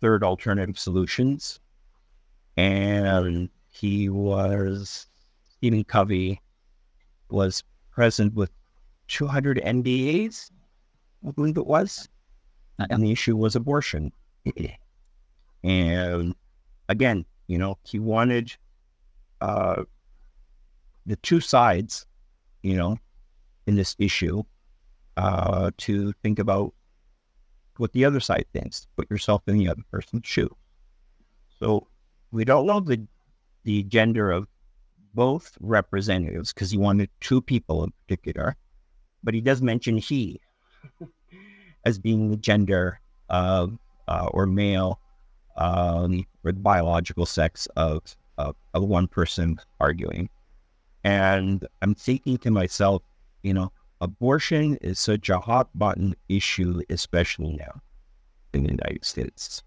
[0.00, 1.60] third alternative solutions.
[2.56, 5.06] And he was,
[5.48, 6.40] Stephen Covey
[7.30, 8.50] was present with
[9.08, 10.50] 200 NDAs,
[11.26, 12.08] I believe it was.
[12.90, 14.12] And the issue was abortion.
[15.64, 16.34] and
[16.88, 18.54] again, you know, he wanted
[19.40, 19.82] uh,
[21.06, 22.06] the two sides,
[22.62, 22.98] you know,
[23.66, 24.42] in this issue
[25.16, 26.72] uh, to think about
[27.78, 28.86] what the other side thinks.
[28.96, 30.54] Put yourself in the other person's shoe.
[31.58, 31.88] So
[32.30, 33.06] we don't know the
[33.64, 34.46] the gender of
[35.14, 38.56] both representatives because he wanted two people in particular,
[39.22, 40.40] but he does mention he
[41.84, 45.00] as being the gender of uh, or male
[45.56, 50.28] um, or the biological sex of, of of one person arguing.
[51.04, 53.02] And I'm thinking to myself,
[53.42, 57.80] you know, abortion is such a hot button issue, especially now
[58.52, 59.62] in the United States.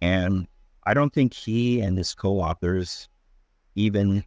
[0.00, 0.46] And
[0.84, 3.08] I don't think he and his co authors
[3.74, 4.24] even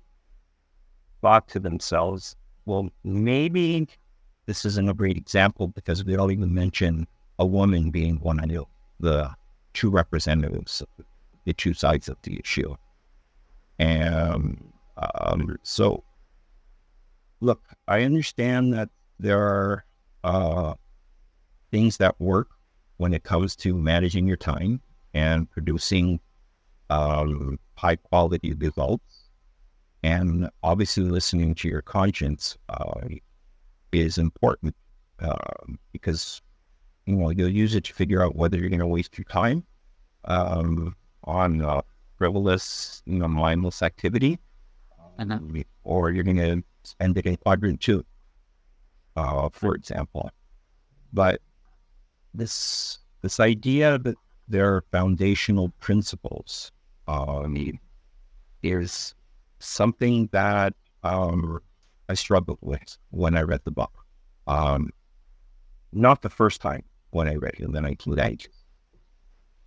[1.22, 3.88] thought to themselves, well, maybe
[4.46, 8.66] this isn't a great example because they don't even mention a woman being one of
[9.00, 9.30] the
[9.74, 11.06] two representatives of
[11.46, 12.76] the two sides of the issue.
[13.80, 16.04] And um, so,
[17.40, 19.86] look, I understand that there are
[20.24, 20.74] uh,
[21.72, 22.50] things that work
[22.98, 24.82] when it comes to managing your time
[25.14, 26.20] and producing
[26.90, 29.19] um, high quality results.
[30.04, 33.02] And obviously, listening to your conscience uh,
[33.92, 34.76] is important
[35.20, 35.36] uh,
[35.92, 36.42] because
[37.06, 39.64] you know you'll use it to figure out whether you're going to waste your time
[40.26, 41.82] um, on uh,
[42.18, 44.40] frivolous, you know, mindless activity,
[45.20, 45.40] uh-huh.
[45.84, 48.06] or you're going to spend it in quadrant two
[49.20, 50.32] uh, for example.
[51.14, 51.42] But
[52.34, 54.16] this this idea that
[54.48, 56.72] there are foundational principles
[57.08, 57.80] um,
[58.64, 59.14] is
[59.60, 61.60] something that um,
[62.08, 63.94] I struggled with when I read the book.
[64.48, 64.90] Um,
[65.92, 68.48] not the first time when I read it in the 1980s.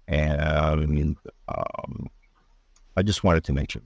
[0.09, 1.17] And
[1.49, 2.09] um,
[2.97, 3.83] I just wanted to mention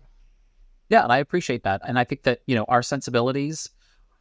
[0.88, 1.82] Yeah, and I appreciate that.
[1.86, 3.68] And I think that, you know, our sensibilities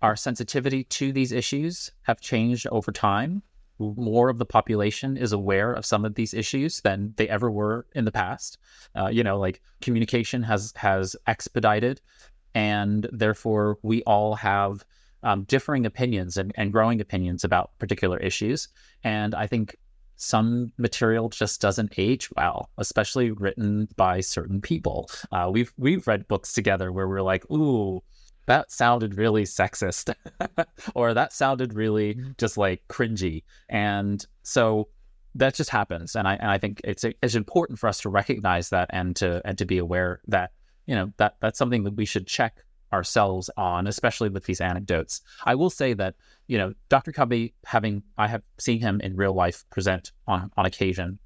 [0.02, 3.42] our sensitivity to these issues have changed over time.
[3.80, 7.86] More of the population is aware of some of these issues than they ever were
[7.94, 8.58] in the past.
[8.96, 12.02] Uh, you know, like communication has has expedited,
[12.54, 14.86] and therefore we all have
[15.24, 18.68] um, differing opinions and, and growing opinions about particular issues.
[19.04, 19.76] And I think
[20.18, 25.10] some material just doesn't age well, especially written by certain people.
[25.32, 28.02] Uh, we've we've read books together where we're like, ooh,
[28.46, 30.14] that sounded really sexist,
[30.96, 32.32] or that sounded really mm-hmm.
[32.38, 34.88] just like cringy, and so
[35.36, 36.16] that just happens.
[36.16, 39.42] And I and I think it's it's important for us to recognize that and to
[39.46, 40.52] and to be aware that
[40.86, 45.22] you know that that's something that we should check ourselves on, especially with these anecdotes.
[45.44, 46.16] I will say that,
[46.48, 47.12] you know, Dr.
[47.12, 51.20] Covey, having I have seen him in real life present on, on occasion,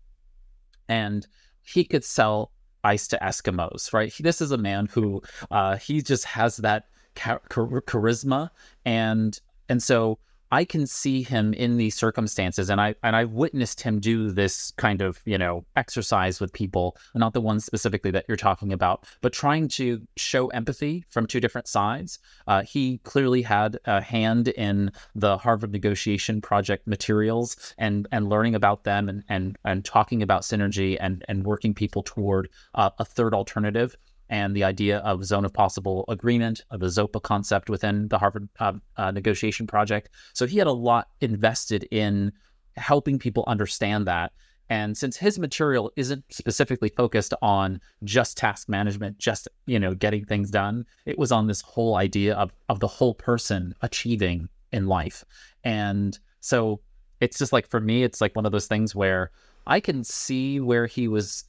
[0.87, 1.27] and
[1.61, 2.51] he could sell
[2.83, 4.13] ice to Eskimos, right?
[4.19, 6.85] This is a man who uh, he just has that
[7.19, 8.49] char- charisma,
[8.85, 10.19] and and so
[10.51, 14.71] I can see him in these circumstances, and I and I've witnessed him do this
[14.77, 19.05] kind of you know exercise with people, not the ones specifically that you're talking about,
[19.21, 22.19] but trying to show empathy from two different sides.
[22.47, 28.55] Uh, he clearly had a hand in the Harvard negotiation project materials and and learning
[28.55, 33.05] about them and and and talking about synergy and and working people toward uh, a
[33.05, 33.95] third alternative
[34.29, 38.47] and the idea of zone of possible agreement, of the ZOPA concept within the Harvard
[38.59, 40.09] uh, uh, negotiation project.
[40.33, 42.31] So he had a lot invested in
[42.75, 44.31] helping people understand that.
[44.69, 50.25] And since his material isn't specifically focused on just task management, just you know getting
[50.25, 54.85] things done, it was on this whole idea of of the whole person achieving in
[54.85, 55.25] life.
[55.63, 56.81] And so
[57.19, 59.31] it's just like for me, it's like one of those things where
[59.65, 61.45] I can see where he was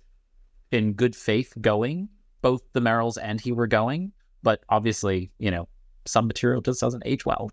[0.72, 2.08] in good faith going
[2.42, 5.68] both the Merrills and he were going, but obviously, you know,
[6.06, 7.50] some material just doesn't age well.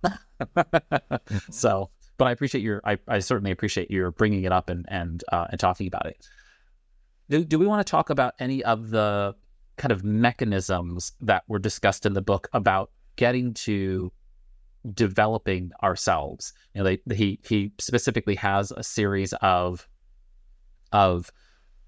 [1.52, 5.24] so, but I appreciate your, I, I certainly appreciate your bringing it up and and
[5.32, 6.28] uh, and talking about it.
[7.30, 9.36] Do do we want to talk about any of the
[9.78, 14.12] kind of mechanisms that were discussed in the book about getting to
[14.94, 16.54] developing ourselves?
[16.74, 19.88] You know, they, he he specifically has a series of
[20.94, 21.32] of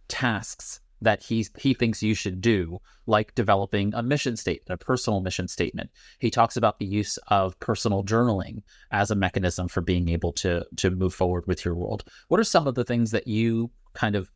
[0.10, 5.22] tasks that he he thinks you should do, like developing a mission statement, a personal
[5.22, 5.90] mission statement.
[6.20, 10.66] He talks about the use of personal journaling as a mechanism for being able to
[10.78, 12.04] to move forward with your world.
[12.28, 14.30] What are some of the things that you kind of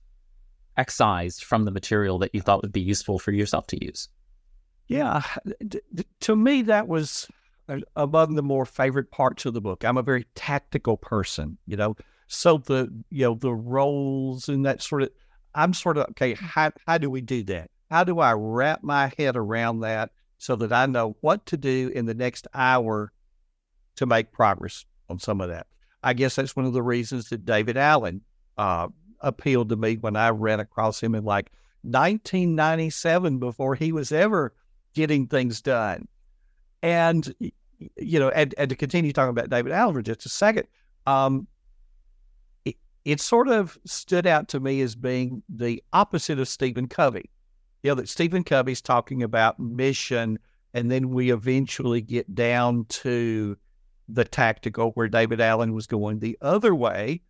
[0.78, 4.10] excised from the material that you thought would be useful for yourself to use?
[4.88, 5.21] Yeah,
[6.21, 7.28] to me that was
[7.95, 9.84] among the more favorite parts of the book.
[9.84, 11.95] I'm a very tactical person, you know.
[12.28, 15.10] So the you know the roles and that sort of
[15.55, 16.33] I'm sort of okay.
[16.33, 17.69] How how do we do that?
[17.89, 21.91] How do I wrap my head around that so that I know what to do
[21.93, 23.11] in the next hour
[23.97, 25.67] to make progress on some of that?
[26.01, 28.21] I guess that's one of the reasons that David Allen
[28.57, 28.87] uh,
[29.21, 31.51] appealed to me when I ran across him in like
[31.83, 34.53] 1997 before he was ever
[34.93, 36.07] getting things done.
[36.81, 37.33] And
[37.97, 40.67] you know, and, and to continue talking about David Allen for just a second,
[41.05, 41.47] um,
[43.05, 47.29] it sort of stood out to me as being the opposite of Stephen Covey.
[47.81, 50.39] You know, that Stephen Covey's talking about mission,
[50.73, 53.57] and then we eventually get down to
[54.07, 57.21] the tactical where David Allen was going the other way.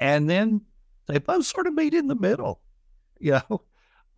[0.00, 0.62] And then
[1.06, 2.60] they both sort of meet in the middle,
[3.20, 3.62] you know.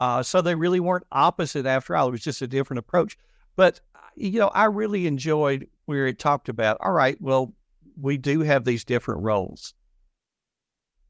[0.00, 2.08] Uh, so they really weren't opposite after all.
[2.08, 3.16] It was just a different approach.
[3.54, 3.80] But,
[4.16, 7.54] you know, I really enjoyed where it talked about, all right, well,
[8.00, 9.74] we do have these different roles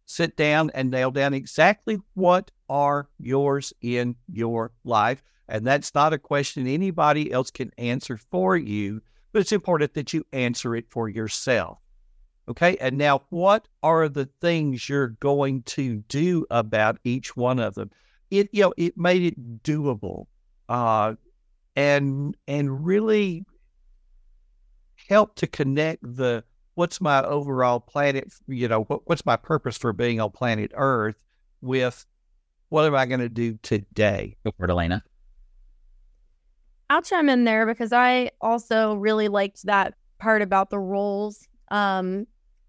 [0.07, 5.23] sit down and nail down exactly what are yours in your life.
[5.49, 10.13] And that's not a question anybody else can answer for you, but it's important that
[10.13, 11.79] you answer it for yourself.
[12.49, 12.77] Okay.
[12.79, 17.91] And now, what are the things you're going to do about each one of them?
[18.31, 20.27] It, you know, it made it doable,
[20.69, 21.15] uh,
[21.75, 23.45] and and really
[25.09, 26.45] help to connect the
[26.75, 31.17] what's my overall planet, you know, what, what's my purpose for being on planet Earth
[31.61, 32.05] with
[32.69, 34.37] what am I going to do today?
[34.45, 35.03] Go for it, Elena.
[36.91, 41.47] I'll chime in there because I also really liked that part about the roles.
[41.71, 42.27] Um,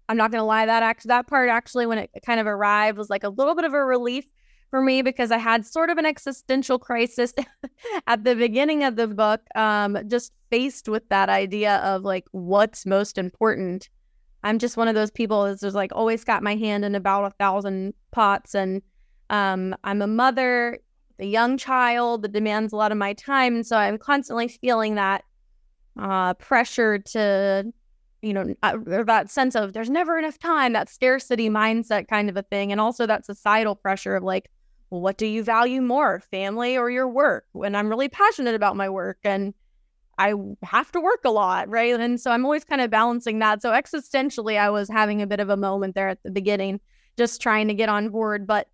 [0.08, 2.96] I'm not going to lie, that act, that part actually, when it kind of arrived,
[2.98, 4.24] was like a little bit of a relief
[4.70, 7.32] for me because I had sort of an existential crisis
[8.06, 12.86] at the beginning of the book, um, just faced with that idea of like what's
[12.86, 13.88] most important
[14.46, 17.24] I'm just one of those people that's just like always got my hand in about
[17.24, 18.54] a thousand pots.
[18.54, 18.80] And
[19.28, 20.78] um, I'm a mother,
[21.18, 23.56] a young child that demands a lot of my time.
[23.56, 25.24] And so I'm constantly feeling that
[26.00, 27.72] uh, pressure to,
[28.22, 32.36] you know, uh, that sense of there's never enough time, that scarcity mindset kind of
[32.36, 32.70] a thing.
[32.70, 34.48] And also that societal pressure of like,
[34.90, 37.46] well, what do you value more, family or your work?
[37.50, 39.54] When I'm really passionate about my work and
[40.18, 41.98] I have to work a lot, right?
[41.98, 43.62] And so I'm always kind of balancing that.
[43.62, 46.80] So existentially, I was having a bit of a moment there at the beginning,
[47.18, 48.46] just trying to get on board.
[48.46, 48.68] But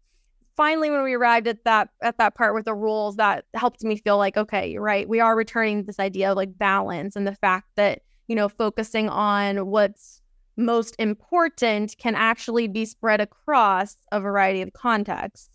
[0.57, 3.97] finally, when we arrived at that at that part with the rules, that helped me
[3.97, 5.09] feel like, okay, right.
[5.09, 8.49] We are returning to this idea of like balance and the fact that you know
[8.49, 10.23] focusing on what's
[10.57, 15.49] most important can actually be spread across a variety of contexts,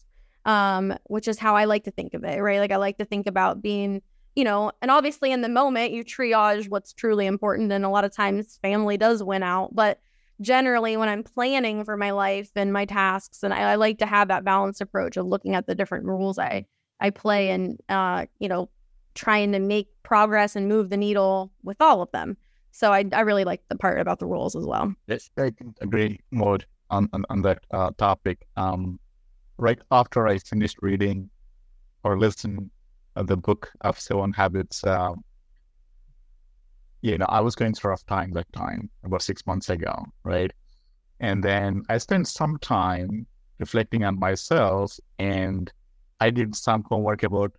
[0.45, 2.59] um, which is how I like to think of it, right?
[2.59, 4.01] Like I like to think about being
[4.37, 7.71] you know, and obviously in the moment you triage what's truly important.
[7.71, 9.73] And a lot of times family does win out.
[9.73, 9.99] But
[10.41, 14.05] generally, when I'm planning for my life and my tasks, and I, I like to
[14.05, 16.67] have that balanced approach of looking at the different rules I,
[16.99, 18.69] I play and, uh, you know,
[19.15, 22.37] trying to make progress and move the needle with all of them.
[22.69, 24.93] So I, I really like the part about the rules as well.
[25.07, 26.59] Yes, I agree more
[26.91, 28.45] on, on, on that uh, topic.
[28.55, 28.99] Um,
[29.57, 31.31] right after I finished reading
[32.03, 32.69] or listening
[33.23, 35.13] the book of Seven Habits, uh,
[37.01, 40.05] you know, I was going through a rough time that time about six months ago,
[40.23, 40.51] right?
[41.19, 43.25] And then I spent some time
[43.59, 45.71] reflecting on myself and
[46.19, 47.53] I did some homework about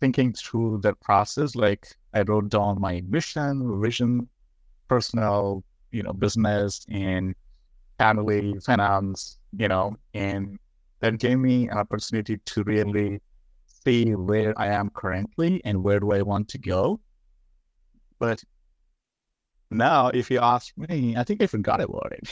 [0.00, 1.56] thinking through that process.
[1.56, 4.28] Like I wrote down my mission, vision,
[4.88, 7.34] personal, you know, business and
[7.98, 10.58] family, finance, you know, and
[11.00, 13.20] that gave me an opportunity to really
[13.86, 17.00] see where I am currently and where do I want to go.
[18.18, 18.42] But
[19.70, 22.26] now, if you ask me, I think I forgot about it.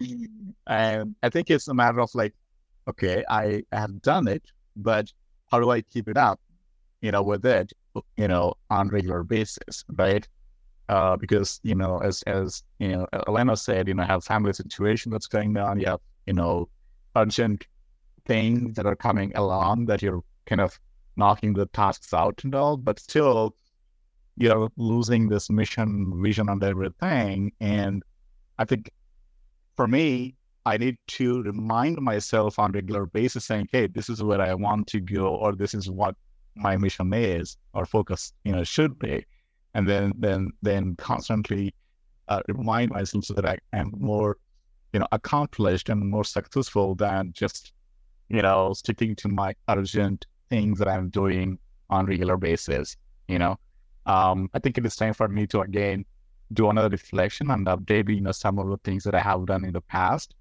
[0.66, 2.34] and I think it's a matter of like,
[2.88, 4.42] okay, I have done it,
[4.76, 5.10] but
[5.50, 6.40] how do I keep it up,
[7.00, 7.72] you know, with it,
[8.16, 10.26] you know, on regular basis, right?
[10.88, 15.10] Uh, because you know, as as you know, Elena said, you know, have family situation
[15.10, 15.80] that's going on.
[15.80, 16.68] You have you know,
[17.16, 17.66] urgent
[18.24, 20.78] things that are coming along that you're kind of
[21.16, 23.54] knocking the tasks out and all, but still
[24.36, 27.52] you're losing this mission vision and everything.
[27.60, 28.02] And
[28.58, 28.90] I think
[29.76, 30.36] for me,
[30.66, 34.88] I need to remind myself on regular basis saying, hey, this is where I want
[34.88, 36.16] to go, or this is what
[36.56, 39.24] my mission is, or focus, you know, should be.
[39.74, 41.74] And then then then constantly
[42.28, 44.38] uh, remind myself so that I am more,
[44.92, 47.72] you know, accomplished and more successful than just,
[48.28, 51.58] you know, sticking to my urgent things that I'm doing
[51.90, 52.96] on regular basis.
[53.28, 53.58] You know,
[54.06, 56.04] um, I think it is time for me to again
[56.52, 59.64] do another reflection and update, you know, some of the things that I have done
[59.64, 60.34] in the past,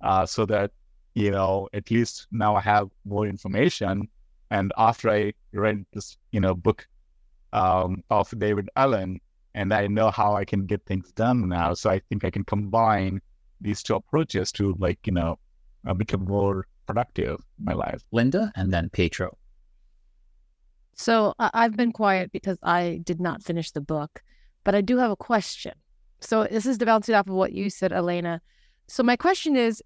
[0.00, 0.72] uh, so that
[1.14, 4.08] you know at least now I have more information.
[4.50, 6.86] And after I read this, you know, book
[7.54, 9.20] um, of David Allen,
[9.54, 12.44] and I know how I can get things done now, so I think I can
[12.44, 13.20] combine
[13.60, 15.38] these two approaches to like you know
[15.86, 18.02] uh, become more productive in my life.
[18.10, 19.38] Linda and then Pietro.
[20.94, 24.22] So I've been quiet because I did not finish the book,
[24.64, 25.72] but I do have a question.
[26.20, 28.40] So this is bouncing off of what you said, Elena.
[28.88, 29.82] So my question is,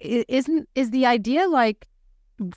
[0.00, 1.86] isn't is the idea like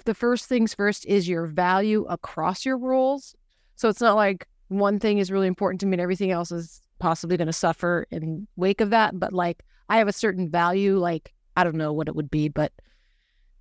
[0.05, 3.35] the first things first is your value across your roles?
[3.75, 6.81] So it's not like one thing is really important to me and everything else is
[6.99, 9.19] possibly going to suffer in wake of that.
[9.19, 12.47] But like I have a certain value, like I don't know what it would be,
[12.47, 12.71] but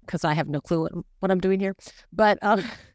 [0.06, 1.74] because I have no clue what, what I'm doing here.
[2.12, 2.64] But um,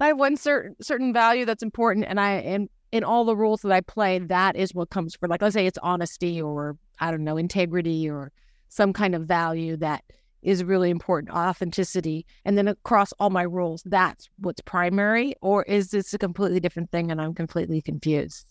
[0.00, 3.62] I have one certain certain value that's important, and I and in all the rules
[3.62, 5.28] that I play, that is what comes for.
[5.28, 8.32] Like let's say it's honesty, or I don't know, integrity, or
[8.68, 10.04] some kind of value that
[10.42, 15.90] is really important, authenticity, and then across all my rules, that's what's primary, or is
[15.90, 18.46] this a completely different thing, and I'm completely confused?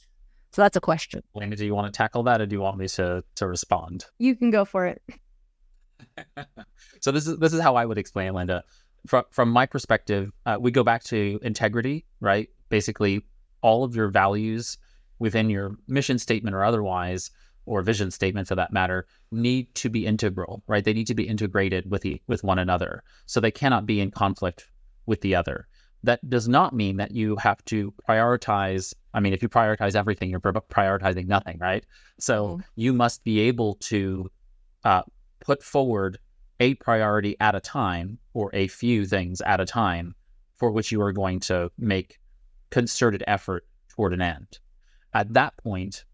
[0.51, 1.21] So that's a question.
[1.35, 4.05] Lena, do you want to tackle that, or do you want me to to respond?
[4.17, 5.01] You can go for it.
[7.01, 8.63] so this is this is how I would explain, Linda
[9.07, 12.49] from from my perspective, uh, we go back to integrity, right?
[12.69, 13.21] Basically,
[13.61, 14.77] all of your values
[15.19, 17.31] within your mission statement or otherwise,
[17.65, 20.83] or vision statement for that matter, need to be integral, right?
[20.83, 24.11] They need to be integrated with the, with one another, so they cannot be in
[24.11, 24.69] conflict
[25.05, 25.67] with the other.
[26.03, 28.93] That does not mean that you have to prioritize.
[29.13, 31.85] I mean, if you prioritize everything, you're prioritizing nothing, right?
[32.19, 32.61] So mm-hmm.
[32.75, 34.29] you must be able to
[34.83, 35.03] uh,
[35.39, 36.19] put forward
[36.63, 40.15] a priority at a time or a few things at a time
[40.55, 42.19] for which you are going to make
[42.69, 44.59] concerted effort toward an end.
[45.13, 46.05] At that point,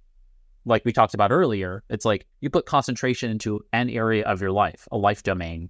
[0.66, 4.52] like we talked about earlier, it's like you put concentration into an area of your
[4.52, 5.70] life, a life domain,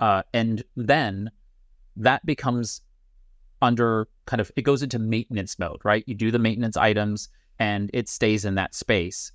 [0.00, 1.30] uh, and then
[1.96, 2.80] that becomes
[3.60, 6.02] under kind of it goes into maintenance mode, right?
[6.06, 9.32] You do the maintenance items, and it stays in that space.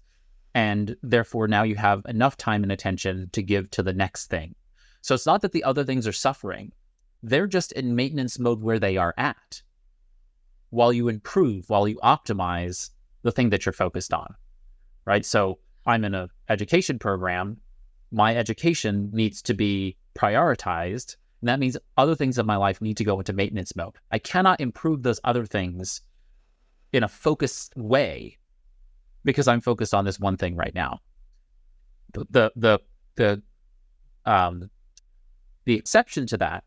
[0.55, 4.55] And therefore, now you have enough time and attention to give to the next thing.
[5.01, 6.71] So it's not that the other things are suffering,
[7.23, 9.61] they're just in maintenance mode where they are at
[10.69, 12.91] while you improve, while you optimize
[13.23, 14.35] the thing that you're focused on.
[15.05, 15.25] Right.
[15.25, 17.57] So I'm in an education program.
[18.11, 21.15] My education needs to be prioritized.
[21.41, 23.95] And that means other things in my life need to go into maintenance mode.
[24.11, 26.01] I cannot improve those other things
[26.91, 28.37] in a focused way
[29.23, 30.99] because I'm focused on this one thing right now.
[32.13, 32.79] The the the,
[33.15, 33.41] the
[34.25, 34.69] um
[35.69, 36.63] the exception to that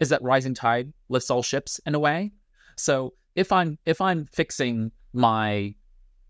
[0.00, 2.32] is that rising tide lifts all ships in a way.
[2.76, 5.76] So if I'm if I'm fixing my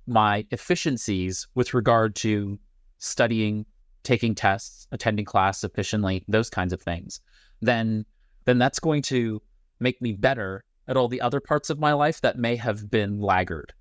[0.07, 2.59] my efficiencies with regard to
[2.99, 3.65] studying,
[4.03, 7.19] taking tests, attending class efficiently, those kinds of things,
[7.63, 8.05] then
[8.45, 9.41] then that's going to
[9.81, 13.23] make me better at all the other parts of my life that may have been
[13.23, 13.73] laggard.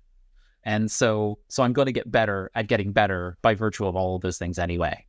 [0.64, 4.16] And so so I'm going to get better at getting better by virtue of all
[4.16, 5.04] of those things anyway.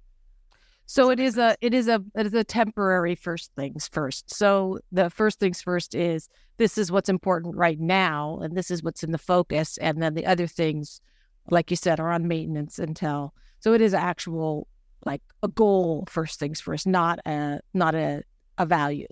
[0.85, 4.33] So it is a it is a it is a temporary first things first.
[4.33, 8.83] So the first things first is this is what's important right now and this is
[8.83, 11.01] what's in the focus and then the other things
[11.49, 14.67] like you said are on maintenance until so it is actual
[15.05, 18.23] like a goal first things first, not a not a
[18.57, 19.07] a value.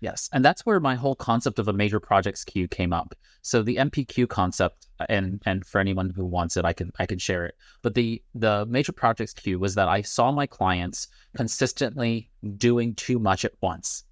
[0.00, 3.14] Yes, and that's where my whole concept of a major projects queue came up.
[3.40, 7.06] So the MPQ concept, uh, and and for anyone who wants it, I can I
[7.06, 7.54] can share it.
[7.82, 13.18] But the the major projects queue was that I saw my clients consistently doing too
[13.18, 14.04] much at once,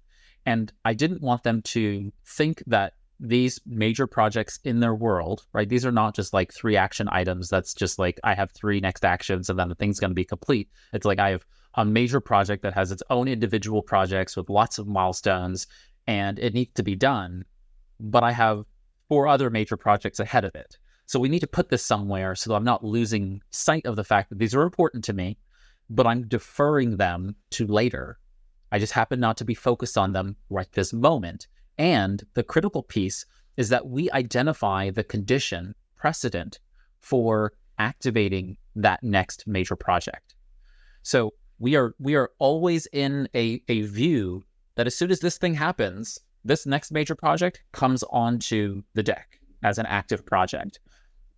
[0.45, 5.69] and I didn't want them to think that these major projects in their world, right?
[5.69, 7.49] These are not just like three action items.
[7.49, 10.25] That's just like I have three next actions, and then the thing's going to be
[10.25, 10.69] complete.
[10.93, 11.45] It's like I have
[11.75, 15.67] a major project that has its own individual projects with lots of milestones
[16.07, 17.43] and it needs to be done.
[17.99, 18.65] But I have
[19.09, 20.77] four other major projects ahead of it.
[21.05, 24.03] So we need to put this somewhere so that I'm not losing sight of the
[24.03, 25.37] fact that these are important to me,
[25.89, 28.17] but I'm deferring them to later.
[28.71, 31.47] I just happen not to be focused on them right this moment.
[31.77, 33.25] And the critical piece
[33.57, 36.59] is that we identify the condition precedent
[36.99, 40.35] for activating that next major project.
[41.03, 44.43] So we are we are always in a, a view
[44.75, 49.39] that as soon as this thing happens, this next major project comes onto the deck
[49.63, 50.79] as an active project.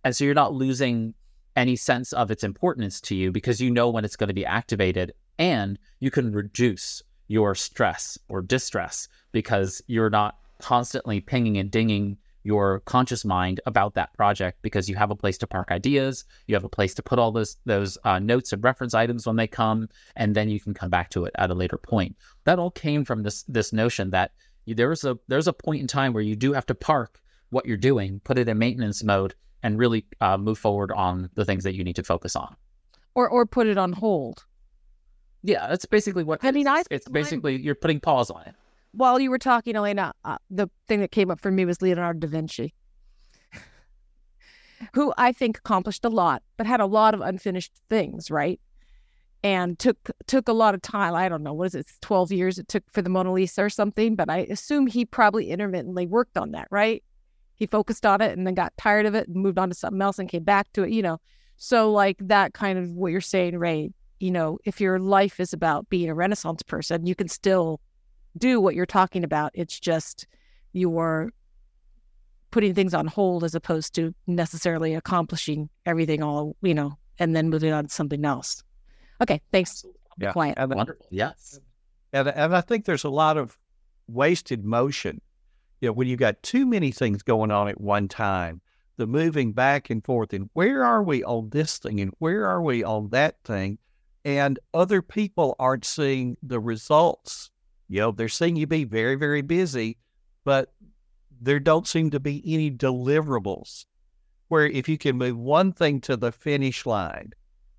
[0.04, 1.14] And so you're not losing
[1.56, 4.46] any sense of its importance to you because you know when it's going to be
[4.46, 11.70] activated and you can reduce your stress or distress because you're not constantly pinging and
[11.70, 12.16] dinging
[12.48, 16.54] your conscious mind about that project because you have a place to park ideas, you
[16.54, 19.46] have a place to put all those those uh, notes and reference items when they
[19.46, 19.86] come,
[20.16, 22.16] and then you can come back to it at a later point.
[22.44, 24.32] That all came from this this notion that
[24.66, 27.20] there's a there's a point in time where you do have to park
[27.50, 31.44] what you're doing, put it in maintenance mode, and really uh, move forward on the
[31.44, 32.56] things that you need to focus on,
[33.14, 34.46] or or put it on hold.
[35.42, 36.42] Yeah, that's basically what.
[36.42, 38.54] I mean, I it's basically you're putting pause on it
[38.92, 42.20] while you were talking, Elena, uh, the thing that came up for me was Leonardo
[42.20, 42.74] da Vinci,
[44.94, 48.60] who I think accomplished a lot, but had a lot of unfinished things, right?
[49.44, 51.14] And took took a lot of time.
[51.14, 53.70] I don't know what is it, twelve years it took for the Mona Lisa or
[53.70, 54.16] something.
[54.16, 57.04] But I assume he probably intermittently worked on that, right?
[57.54, 60.02] He focused on it and then got tired of it and moved on to something
[60.02, 60.90] else and came back to it.
[60.90, 61.20] You know,
[61.56, 63.90] so like that kind of what you're saying, Ray.
[64.18, 67.80] You know, if your life is about being a Renaissance person, you can still
[68.36, 69.52] do what you're talking about.
[69.54, 70.26] It's just
[70.72, 71.32] you're
[72.50, 77.50] putting things on hold as opposed to necessarily accomplishing everything all, you know, and then
[77.50, 78.62] moving on to something else.
[79.20, 79.84] Okay, thanks.
[80.18, 80.32] Yeah.
[80.32, 80.54] Quiet.
[80.56, 81.06] And, uh, Wonderful.
[81.10, 81.58] Yes.
[82.12, 83.56] and and I think there's a lot of
[84.08, 85.20] wasted motion.
[85.80, 88.60] You know, when you've got too many things going on at one time,
[88.96, 92.62] the moving back and forth and where are we on this thing and where are
[92.62, 93.78] we on that thing?
[94.24, 97.50] And other people aren't seeing the results
[97.88, 99.98] you know, they're seeing you be very, very busy,
[100.44, 100.72] but
[101.40, 103.86] there don't seem to be any deliverables.
[104.48, 107.32] Where if you can move one thing to the finish line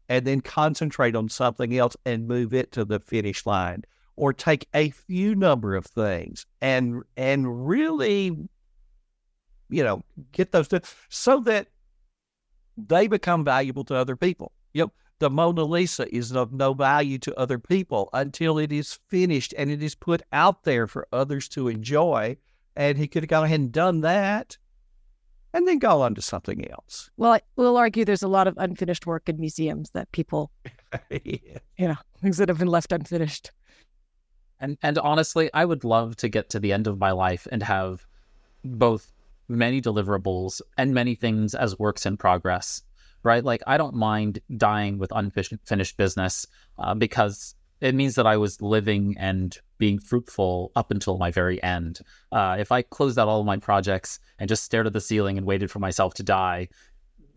[0.08, 3.84] and then concentrate on something else and move it to the finish line,
[4.16, 8.26] or take a few number of things and and really,
[9.70, 11.68] you know, get those done so that
[12.78, 14.52] they become valuable to other people.
[14.74, 19.00] You know, the Mona Lisa is of no value to other people until it is
[19.08, 22.38] finished and it is put out there for others to enjoy.
[22.76, 24.58] And he could have gone ahead and done that
[25.54, 27.10] and then go on to something else.
[27.18, 30.52] Well, I, we'll argue there's a lot of unfinished work in museums that people,
[31.10, 31.58] yeah.
[31.78, 33.52] you know, things that have been left unfinished.
[34.62, 37.64] And and honestly, I would love to get to the end of my life and
[37.64, 38.06] have
[38.64, 39.12] both
[39.48, 42.84] many deliverables and many things as works in progress,
[43.24, 43.44] right?
[43.44, 46.46] Like I don't mind dying with unfinished business
[46.78, 51.62] uh, because it means that I was living and being fruitful up until my very
[51.64, 52.00] end.
[52.32, 55.38] Uh, if I closed out all of my projects and just stared at the ceiling
[55.38, 56.68] and waited for myself to die,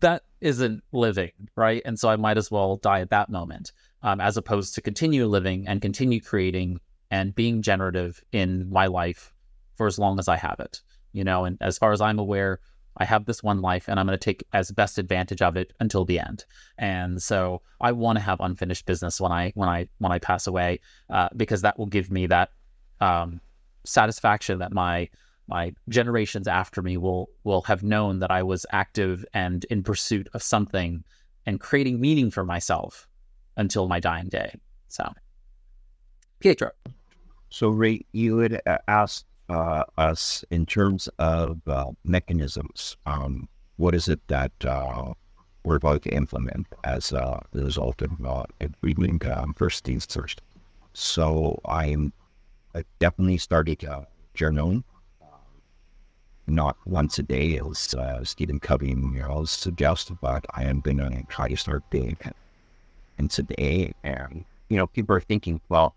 [0.01, 1.81] that isn't living, right?
[1.85, 3.71] And so I might as well die at that moment,
[4.01, 9.33] um, as opposed to continue living and continue creating and being generative in my life
[9.75, 10.81] for as long as I have it.
[11.13, 12.59] You know, and as far as I'm aware,
[12.97, 15.73] I have this one life and I'm going to take as best advantage of it
[15.79, 16.45] until the end.
[16.77, 20.47] And so I want to have unfinished business when I when I when I pass
[20.47, 20.79] away
[21.09, 22.51] uh, because that will give me that
[23.01, 23.41] um,
[23.83, 25.09] satisfaction that my
[25.47, 30.29] my generations after me will will have known that I was active and in pursuit
[30.33, 31.03] of something
[31.45, 33.07] and creating meaning for myself
[33.57, 34.55] until my dying day.
[34.87, 35.11] So,
[36.39, 36.71] Pietro.
[37.49, 42.97] So, Ray, you had uh, asked uh, us in terms of uh, mechanisms.
[43.05, 43.47] Um,
[43.77, 45.13] what is it that uh,
[45.63, 50.41] we're about to implement as a result of uh, agreeing um, first things first?
[50.93, 52.13] So I'm
[52.99, 54.83] definitely starting uh, journaling.
[56.45, 61.23] Not once a day, as uh, Stephen Covey know, suggested, but I am going to
[61.29, 62.35] try to start doing it.
[63.17, 65.95] And today, and you know, people are thinking, well,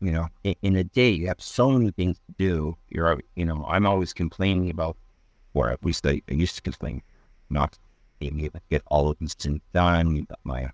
[0.00, 2.76] you know, in, in, a day, you have so many things to do.
[2.88, 4.96] You're, you know, I'm always complaining about,
[5.54, 7.02] or at least I, I used to complain,
[7.50, 7.78] not
[8.18, 10.26] being able to get all of these things done.
[10.44, 10.70] My,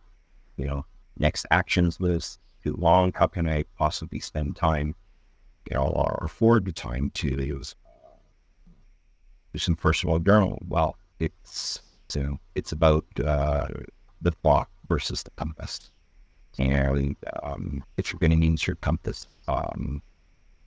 [0.57, 0.85] you know,
[1.19, 3.13] next actions list too long.
[3.15, 4.95] How can I possibly spend time,
[5.71, 7.75] you know, or afford the time to use
[9.55, 10.59] do some personal journal?
[10.69, 11.81] Well, it's
[12.15, 13.69] you know, it's about uh,
[14.21, 15.91] the thought versus the compass.
[16.59, 20.03] And um, if you're going to use your compass, um,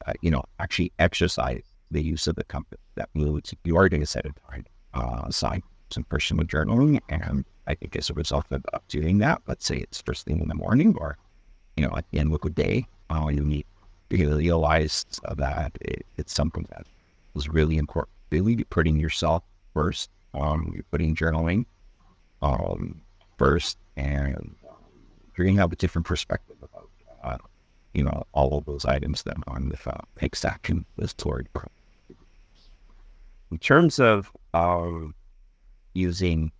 [0.05, 2.79] uh, you know, actually exercise the use of the compass.
[2.95, 6.99] That means you are going to set a time uh, aside some personal journaling.
[7.09, 10.47] And I think as a result of doing that, let's say it's first thing in
[10.47, 11.17] the morning or,
[11.75, 13.65] you know, at the end of the day, uh, you need
[14.09, 16.85] to realize that it, it's something that
[17.35, 18.13] is really important.
[18.31, 20.09] Really putting yourself first.
[20.33, 21.65] Um, putting journaling
[22.43, 23.01] um,
[23.39, 24.55] first and
[25.37, 26.89] you're going to have a different perspective about,
[27.23, 27.37] uh,
[27.93, 31.47] you know, all of those items that are on the uh, next action list toward.
[33.51, 35.13] In terms of um,
[35.93, 36.51] using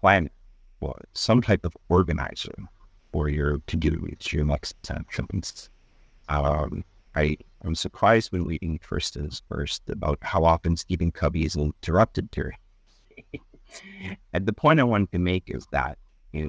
[0.00, 0.30] plan,
[0.80, 2.54] well, some type of organizer
[3.12, 4.76] for your to-do list, your next.
[6.28, 11.56] Um, I, I'm surprised when reading first things first about how often Stephen Covey is
[11.56, 12.58] interrupted during.
[14.32, 15.96] and the point I wanted to make is that
[16.32, 16.48] you know,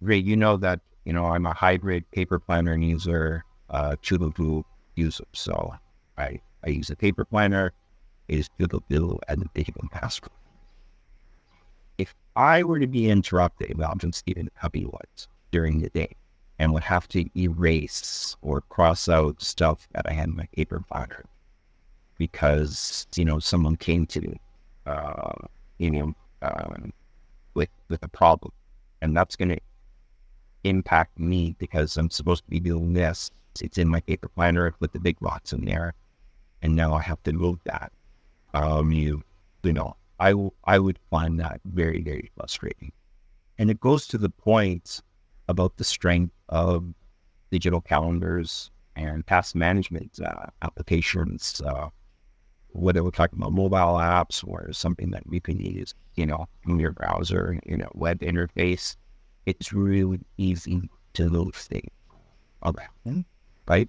[0.00, 5.24] Ray, you know that you know I'm a hybrid paper planner user, uh, Doodle user.
[5.32, 5.74] So
[6.18, 7.72] I I use a paper planner,
[8.28, 10.30] is Doodle and the digital password.
[11.98, 16.14] If I were to be interrupted, about just Stephen Covey was during the day,
[16.58, 20.82] and would have to erase or cross out stuff that I had in my paper
[20.88, 21.24] planner
[22.18, 24.40] because you know someone came to me,
[24.86, 25.32] uh,
[25.78, 26.74] you know, uh,
[27.54, 28.52] with with a problem,
[29.00, 29.60] and that's going to
[30.68, 33.30] impact me because I'm supposed to be doing this.
[33.60, 34.66] It's in my paper planner.
[34.66, 35.94] I put the big rocks in there,
[36.62, 37.92] and now I have to move that.
[38.54, 39.22] Um, you,
[39.62, 42.92] you know, I I would find that very very frustrating,
[43.58, 45.00] and it goes to the point
[45.48, 46.84] about the strength of
[47.50, 51.62] digital calendars and task management uh, applications.
[51.64, 51.88] Uh,
[52.70, 56.78] whether we're talking about mobile apps or something that we can use, you know, in
[56.78, 58.96] your browser, you know, web interface
[59.46, 61.90] it's really easy to lose things
[62.62, 63.24] around,
[63.66, 63.88] right?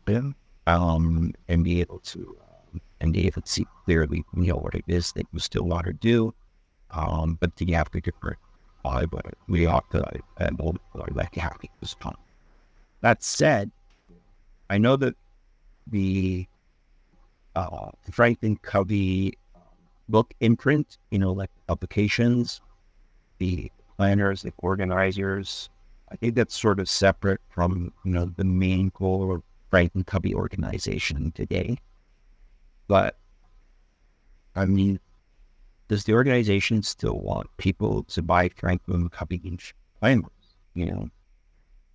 [0.68, 2.38] Um, and be able to
[2.74, 5.64] um, and be able to see clearly, you know, what it is that you still
[5.64, 6.34] want to do.
[6.92, 8.38] Um, but you have to different
[8.82, 10.04] why, but we ought to
[10.40, 10.50] uh,
[10.96, 12.16] are like happy this time.
[13.02, 13.72] That said,
[14.70, 15.16] I know that
[15.88, 16.48] the
[17.56, 19.38] uh, Franklin Covey
[20.10, 22.62] book imprint, you know, like publications,
[23.40, 25.70] the planners, the organizers.
[26.12, 30.34] I think that's sort of separate from, you know, the main goal of Franklin Covey
[30.34, 31.78] organization today.
[32.88, 33.18] But
[34.56, 35.00] I mean,
[35.88, 39.58] does the organization still want people to buy Franklin Covey
[40.00, 40.32] planners?
[40.74, 41.10] You know,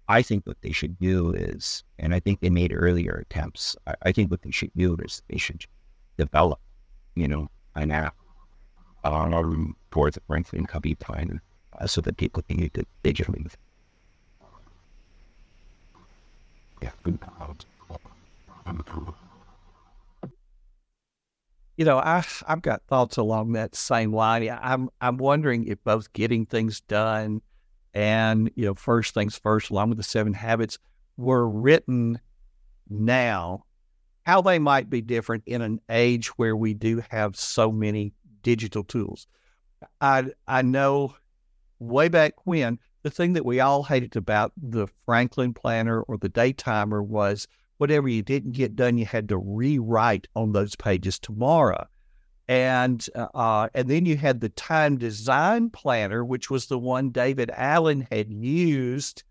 [0.08, 3.76] I think what they should do is, and I think they made earlier attempts.
[3.86, 5.64] I, I think what they should do is they should
[6.18, 6.60] develop,
[7.14, 8.16] you know, an app
[9.04, 11.42] um, for the Franklin Covey planner
[11.78, 13.52] uh, so that people can use it digitally.
[16.82, 17.18] Yeah, good.
[21.76, 24.48] you know, I I've got thoughts along that same line.
[24.48, 27.40] I'm I'm wondering if both getting things done
[27.94, 30.78] and you know first things first, along with the seven habits,
[31.16, 32.20] were written
[32.88, 33.64] now,
[34.24, 38.12] how they might be different in an age where we do have so many
[38.42, 39.26] digital tools.
[40.00, 41.16] I I know
[41.82, 46.28] way back when the thing that we all hated about the Franklin Planner or the
[46.28, 51.86] Daytimer was whatever you didn't get done, you had to rewrite on those pages tomorrow.
[52.48, 57.50] And uh, and then you had the Time Design Planner, which was the one David
[57.54, 59.22] Allen had used,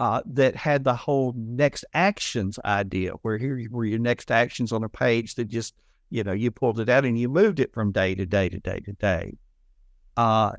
[0.00, 4.84] uh, that had the whole next actions idea, where here were your next actions on
[4.84, 5.74] a page that just
[6.10, 8.58] you know you pulled it out and you moved it from day to day to
[8.58, 9.38] day to day.
[10.16, 10.52] Uh,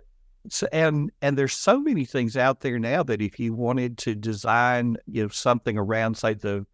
[0.49, 4.15] so, and and there's so many things out there now that if you wanted to
[4.15, 6.65] design you know something around say the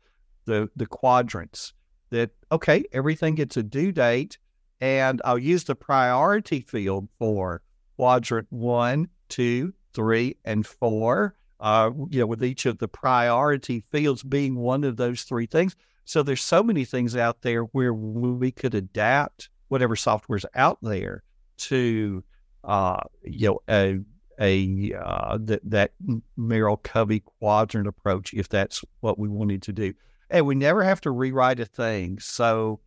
[0.45, 1.74] the the quadrants
[2.09, 4.38] that okay everything gets a due date
[4.84, 7.61] and I'll use the priority field for
[7.95, 11.36] quadrant one, two, three, and four.
[11.61, 15.78] Uh, you know, with each of the priority fields being one of those three things.
[16.03, 21.24] So there's so many things out there where we could adapt whatever software's out there
[21.59, 22.21] to,
[22.64, 23.99] uh, you know, a
[24.39, 25.91] a uh, that that
[26.38, 29.93] Merrill Covey quadrant approach if that's what we wanted to do
[30.34, 32.18] and we never have to rewrite a thing.
[32.20, 32.80] So,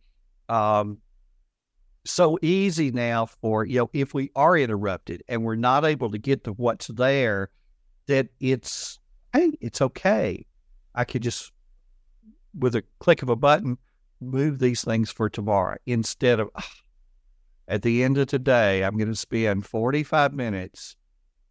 [0.49, 0.97] um,
[2.05, 6.17] so easy now for you know if we are interrupted and we're not able to
[6.17, 7.49] get to what's there,
[8.07, 8.99] that it's
[9.33, 10.45] hey, it's okay.
[10.93, 11.51] I could just
[12.57, 13.77] with a click of a button
[14.19, 16.49] move these things for tomorrow instead of
[17.67, 20.95] at the end of today I'm going to spend 45 minutes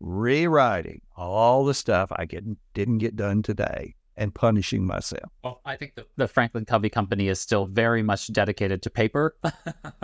[0.00, 2.44] rewriting all the stuff I get,
[2.74, 5.30] didn't get done today and punishing myself.
[5.44, 9.36] Well, I think the, the Franklin Covey company is still very much dedicated to paper,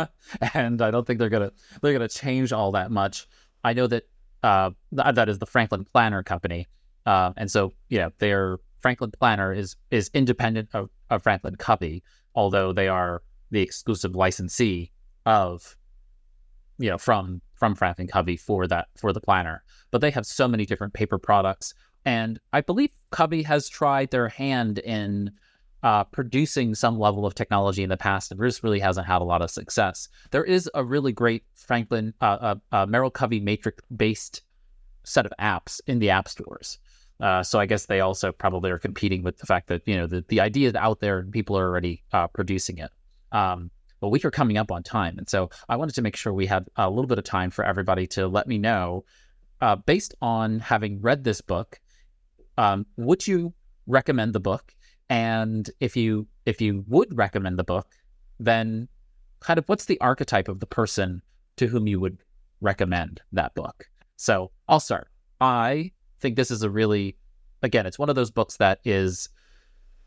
[0.54, 3.26] and I don't think they're gonna they're gonna change all that much.
[3.64, 4.04] I know that
[4.42, 6.68] uh, th- that is the Franklin Planner company,
[7.06, 12.02] uh, and so yeah, their Franklin Planner is is independent of, of Franklin Covey,
[12.34, 14.90] although they are the exclusive licensee
[15.24, 15.76] of
[16.82, 19.62] you know from from Franklin Covey for that for the planner.
[19.90, 21.74] But they have so many different paper products.
[22.04, 25.30] And I believe Covey has tried their hand in
[25.84, 29.24] uh, producing some level of technology in the past, and Bruce really hasn't had a
[29.24, 30.08] lot of success.
[30.32, 34.42] There is a really great Franklin uh, uh, uh Merrill Covey Matrix based
[35.04, 36.78] set of apps in the app stores.
[37.20, 40.08] Uh, so I guess they also probably are competing with the fact that you know
[40.08, 42.90] the, the idea is out there and people are already uh, producing it.
[43.30, 43.70] Um,
[44.02, 46.44] but we are coming up on time, and so I wanted to make sure we
[46.46, 49.06] had a little bit of time for everybody to let me know,
[49.86, 51.80] based on having read this book
[52.58, 53.52] um, would you
[53.86, 54.74] recommend the book?
[55.08, 57.86] And if you if you would recommend the book,
[58.38, 58.88] then
[59.40, 61.22] kind of what's the archetype of the person
[61.56, 62.18] to whom you would
[62.60, 63.86] recommend that book?
[64.16, 65.08] So I'll start.
[65.40, 67.16] I think this is a really
[67.62, 69.28] again, it's one of those books that is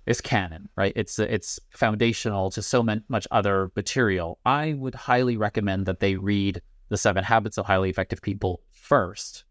[0.05, 0.93] is canon, right?
[0.95, 4.39] It's it's foundational to so much other material.
[4.45, 9.45] I would highly recommend that they read The Seven Habits of Highly Effective People first,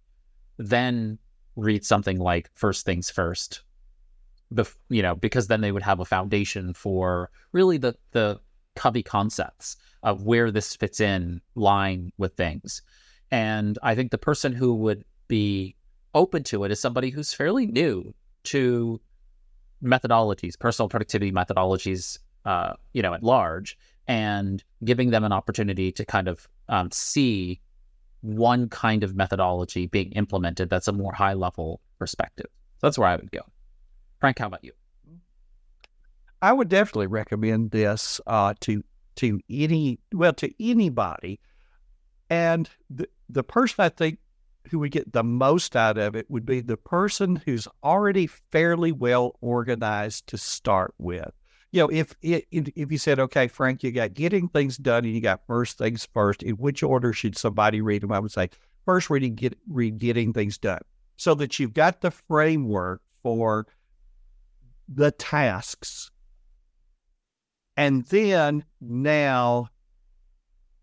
[0.57, 1.19] then
[1.57, 3.63] read something like First Things First,
[4.53, 8.41] bef- you know, because then they would have a foundation for really the the
[8.77, 12.83] Covey concepts of where this fits in line with things.
[13.31, 15.77] And I think the person who would be
[16.15, 19.01] open to it is somebody who's fairly new to
[19.85, 23.77] methodologies, personal productivity methodologies, uh, you know, at large,
[24.07, 27.61] and giving them an opportunity to kind of um, see
[28.21, 32.47] one kind of methodology being implemented that's a more high level perspective.
[32.79, 33.43] So that's where I would go.
[34.21, 34.73] Frank, how about you?
[36.41, 38.83] I would definitely recommend this uh, to
[39.17, 41.41] to any well to anybody,
[42.29, 44.19] and the the person I think
[44.71, 48.93] who would get the most out of it would be the person who's already fairly
[48.93, 51.33] well organized to start with
[51.75, 55.21] you know, if if you said, okay, Frank, you got getting things done and you
[55.21, 58.13] got first things first, in which order should somebody read them?
[58.13, 58.51] I would say
[58.85, 60.83] first reading, get read getting things done,
[61.17, 63.67] so that you've got the framework for
[64.87, 66.13] the tasks,
[67.77, 69.69] and then now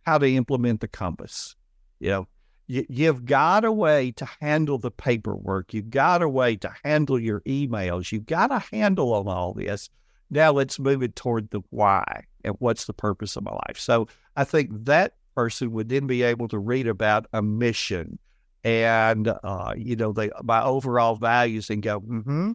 [0.02, 1.56] how to implement the compass.
[2.02, 2.28] You know,
[2.68, 5.74] you, you've got a way to handle the paperwork.
[5.74, 8.12] You've got a way to handle your emails.
[8.12, 9.90] You've got a handle on all this
[10.32, 13.78] now let's move it toward the why and what's the purpose of my life.
[13.78, 18.18] So I think that person would then be able to read about a mission
[18.64, 22.52] and uh, you know the my overall values and go, mm hmm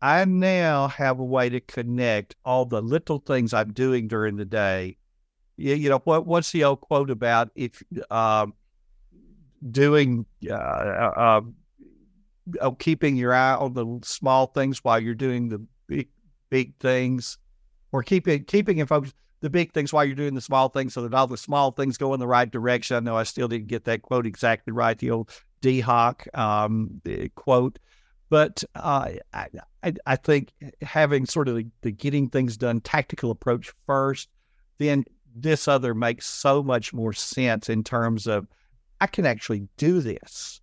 [0.00, 4.44] I now have a way to connect all the little things I'm doing during the
[4.44, 4.96] day
[5.56, 8.54] you, you know what what's the old quote about if um,
[9.70, 11.40] doing uh, uh,
[12.60, 16.08] uh, keeping your eye on the small things while you're doing the big
[16.50, 17.38] big things,
[17.92, 21.02] or keeping keeping in focus the big things while you're doing the small things, so
[21.02, 22.96] that all the small things go in the right direction.
[22.96, 24.96] I know I still didn't get that quote exactly right.
[24.96, 25.30] The old
[25.60, 27.00] Dee Hock um,
[27.34, 27.78] quote.
[28.28, 29.48] But uh, I,
[29.82, 34.30] I, I, think having sort of the, the getting things done tactical approach first,
[34.78, 35.04] then
[35.34, 38.46] this other makes so much more sense in terms of
[39.00, 40.60] I can actually do this.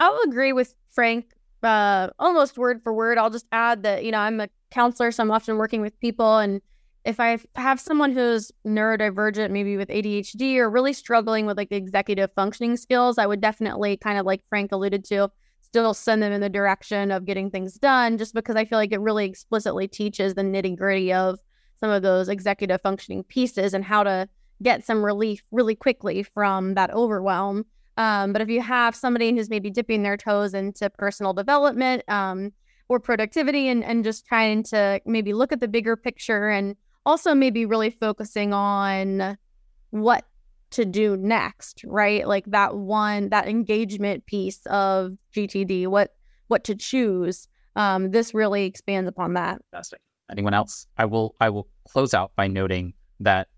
[0.00, 1.26] I'll agree with Frank
[1.64, 3.18] uh, almost word for word.
[3.18, 6.38] I'll just add that, you know, I'm a counselor, so I'm often working with people.
[6.38, 6.60] And
[7.04, 11.76] if I have someone who's neurodivergent, maybe with ADHD or really struggling with like the
[11.76, 16.32] executive functioning skills, I would definitely kind of like Frank alluded to, still send them
[16.32, 19.88] in the direction of getting things done, just because I feel like it really explicitly
[19.88, 21.38] teaches the nitty gritty of
[21.78, 24.28] some of those executive functioning pieces and how to
[24.62, 27.64] get some relief really quickly from that overwhelm.
[27.96, 32.52] Um, but if you have somebody who's maybe dipping their toes into personal development um,
[32.88, 37.34] or productivity and, and just trying to maybe look at the bigger picture and also
[37.34, 39.36] maybe really focusing on
[39.90, 40.24] what
[40.70, 42.26] to do next, right?
[42.26, 46.14] Like that one, that engagement piece of GTD, what
[46.48, 47.48] what to choose.
[47.76, 49.60] Um, this really expands upon that.
[49.70, 50.00] Fantastic.
[50.34, 50.88] Anyone else?
[50.98, 53.48] I will I will close out by noting that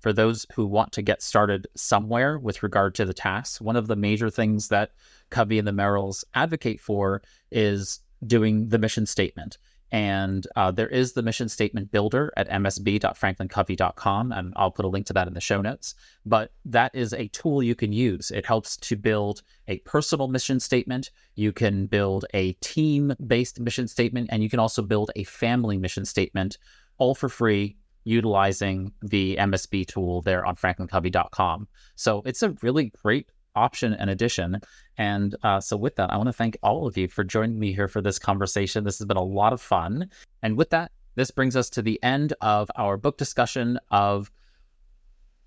[0.00, 3.86] for those who want to get started somewhere with regard to the tasks, one of
[3.86, 4.92] the major things that
[5.30, 9.56] Covey and the Merrills advocate for is doing the mission statement.
[9.90, 15.06] And uh, there is the mission statement builder at msb.franklincovey.com, and I'll put a link
[15.06, 15.94] to that in the show notes.
[16.26, 18.30] But that is a tool you can use.
[18.30, 21.10] It helps to build a personal mission statement.
[21.36, 25.78] You can build a team based mission statement, and you can also build a family
[25.78, 26.58] mission statement,
[26.98, 31.68] all for free, utilizing the MSB tool there on franklincovey.com.
[31.94, 33.28] So it's a really great
[33.58, 34.60] option and addition.
[34.96, 37.72] And uh, so, with that, I want to thank all of you for joining me
[37.72, 38.84] here for this conversation.
[38.84, 40.10] This has been a lot of fun.
[40.42, 44.30] And with that, this brings us to the end of our book discussion of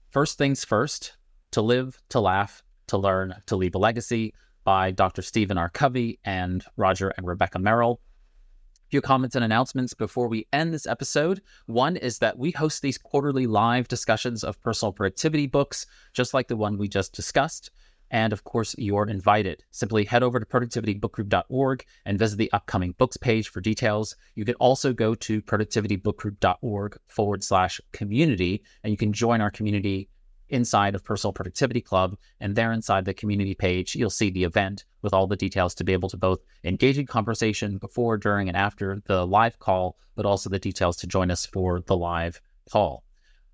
[0.10, 1.16] First Things First
[1.52, 4.34] To Live, to Laugh, to Learn, to Leave a Legacy
[4.64, 5.22] by Dr.
[5.22, 5.70] Stephen R.
[5.70, 10.86] Covey and Roger and Rebecca Merrill A few comments and announcements before we end this
[10.86, 11.42] episode.
[11.68, 16.50] One is that we host these quarterly live discussions of personal productivity books, just like
[16.50, 17.72] the one we just discussed.
[18.12, 19.64] And of course, you're invited.
[19.72, 24.18] Simply head over to productivitybookgroup.org and visit the upcoming books page for details.
[24.36, 30.10] You can also go to productivitybookgroup.org forward slash community, and you can join our community
[30.50, 32.18] inside of Personal Productivity Club.
[32.42, 35.86] And there inside the community page, you'll see the event with all the details to
[35.86, 40.26] be able to both engage in conversation before, during, and after the live call, but
[40.26, 43.06] also the details to join us for the live call.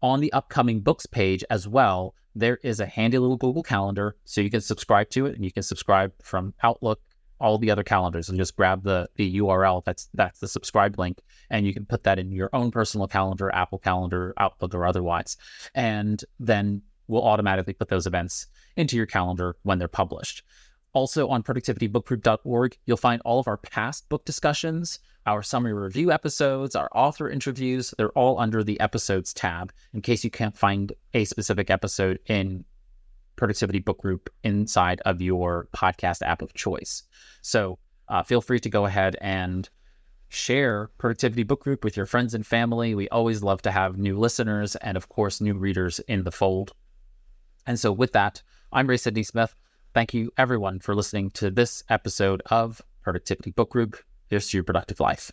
[0.02, 4.42] On the upcoming books page as well, there is a handy little Google Calendar, so
[4.42, 7.02] you can subscribe to it, and you can subscribe from Outlook,
[7.40, 9.84] all the other calendars, and just grab the the URL.
[9.84, 13.54] That's that's the subscribe link, and you can put that in your own personal calendar,
[13.54, 15.36] Apple Calendar, Outlook, or otherwise,
[15.74, 20.44] and then we'll automatically put those events into your calendar when they're published.
[20.94, 26.76] Also on productivitybookgroup.org, you'll find all of our past book discussions, our summary review episodes,
[26.76, 27.94] our author interviews.
[27.98, 32.66] They're all under the episodes tab in case you can't find a specific episode in
[33.36, 37.04] Productivity Book Group inside of your podcast app of choice.
[37.42, 37.78] So
[38.10, 39.70] uh, feel free to go ahead and
[40.30, 42.96] share Productivity Book Group with your friends and family.
[42.96, 46.74] We always love to have new listeners and, of course, new readers in the fold.
[47.66, 49.56] And so, with that, I'm Ray Sidney Smith.
[49.98, 53.98] Thank you, everyone, for listening to this episode of Productivity Book Group.
[54.28, 55.32] Here's to your productive life.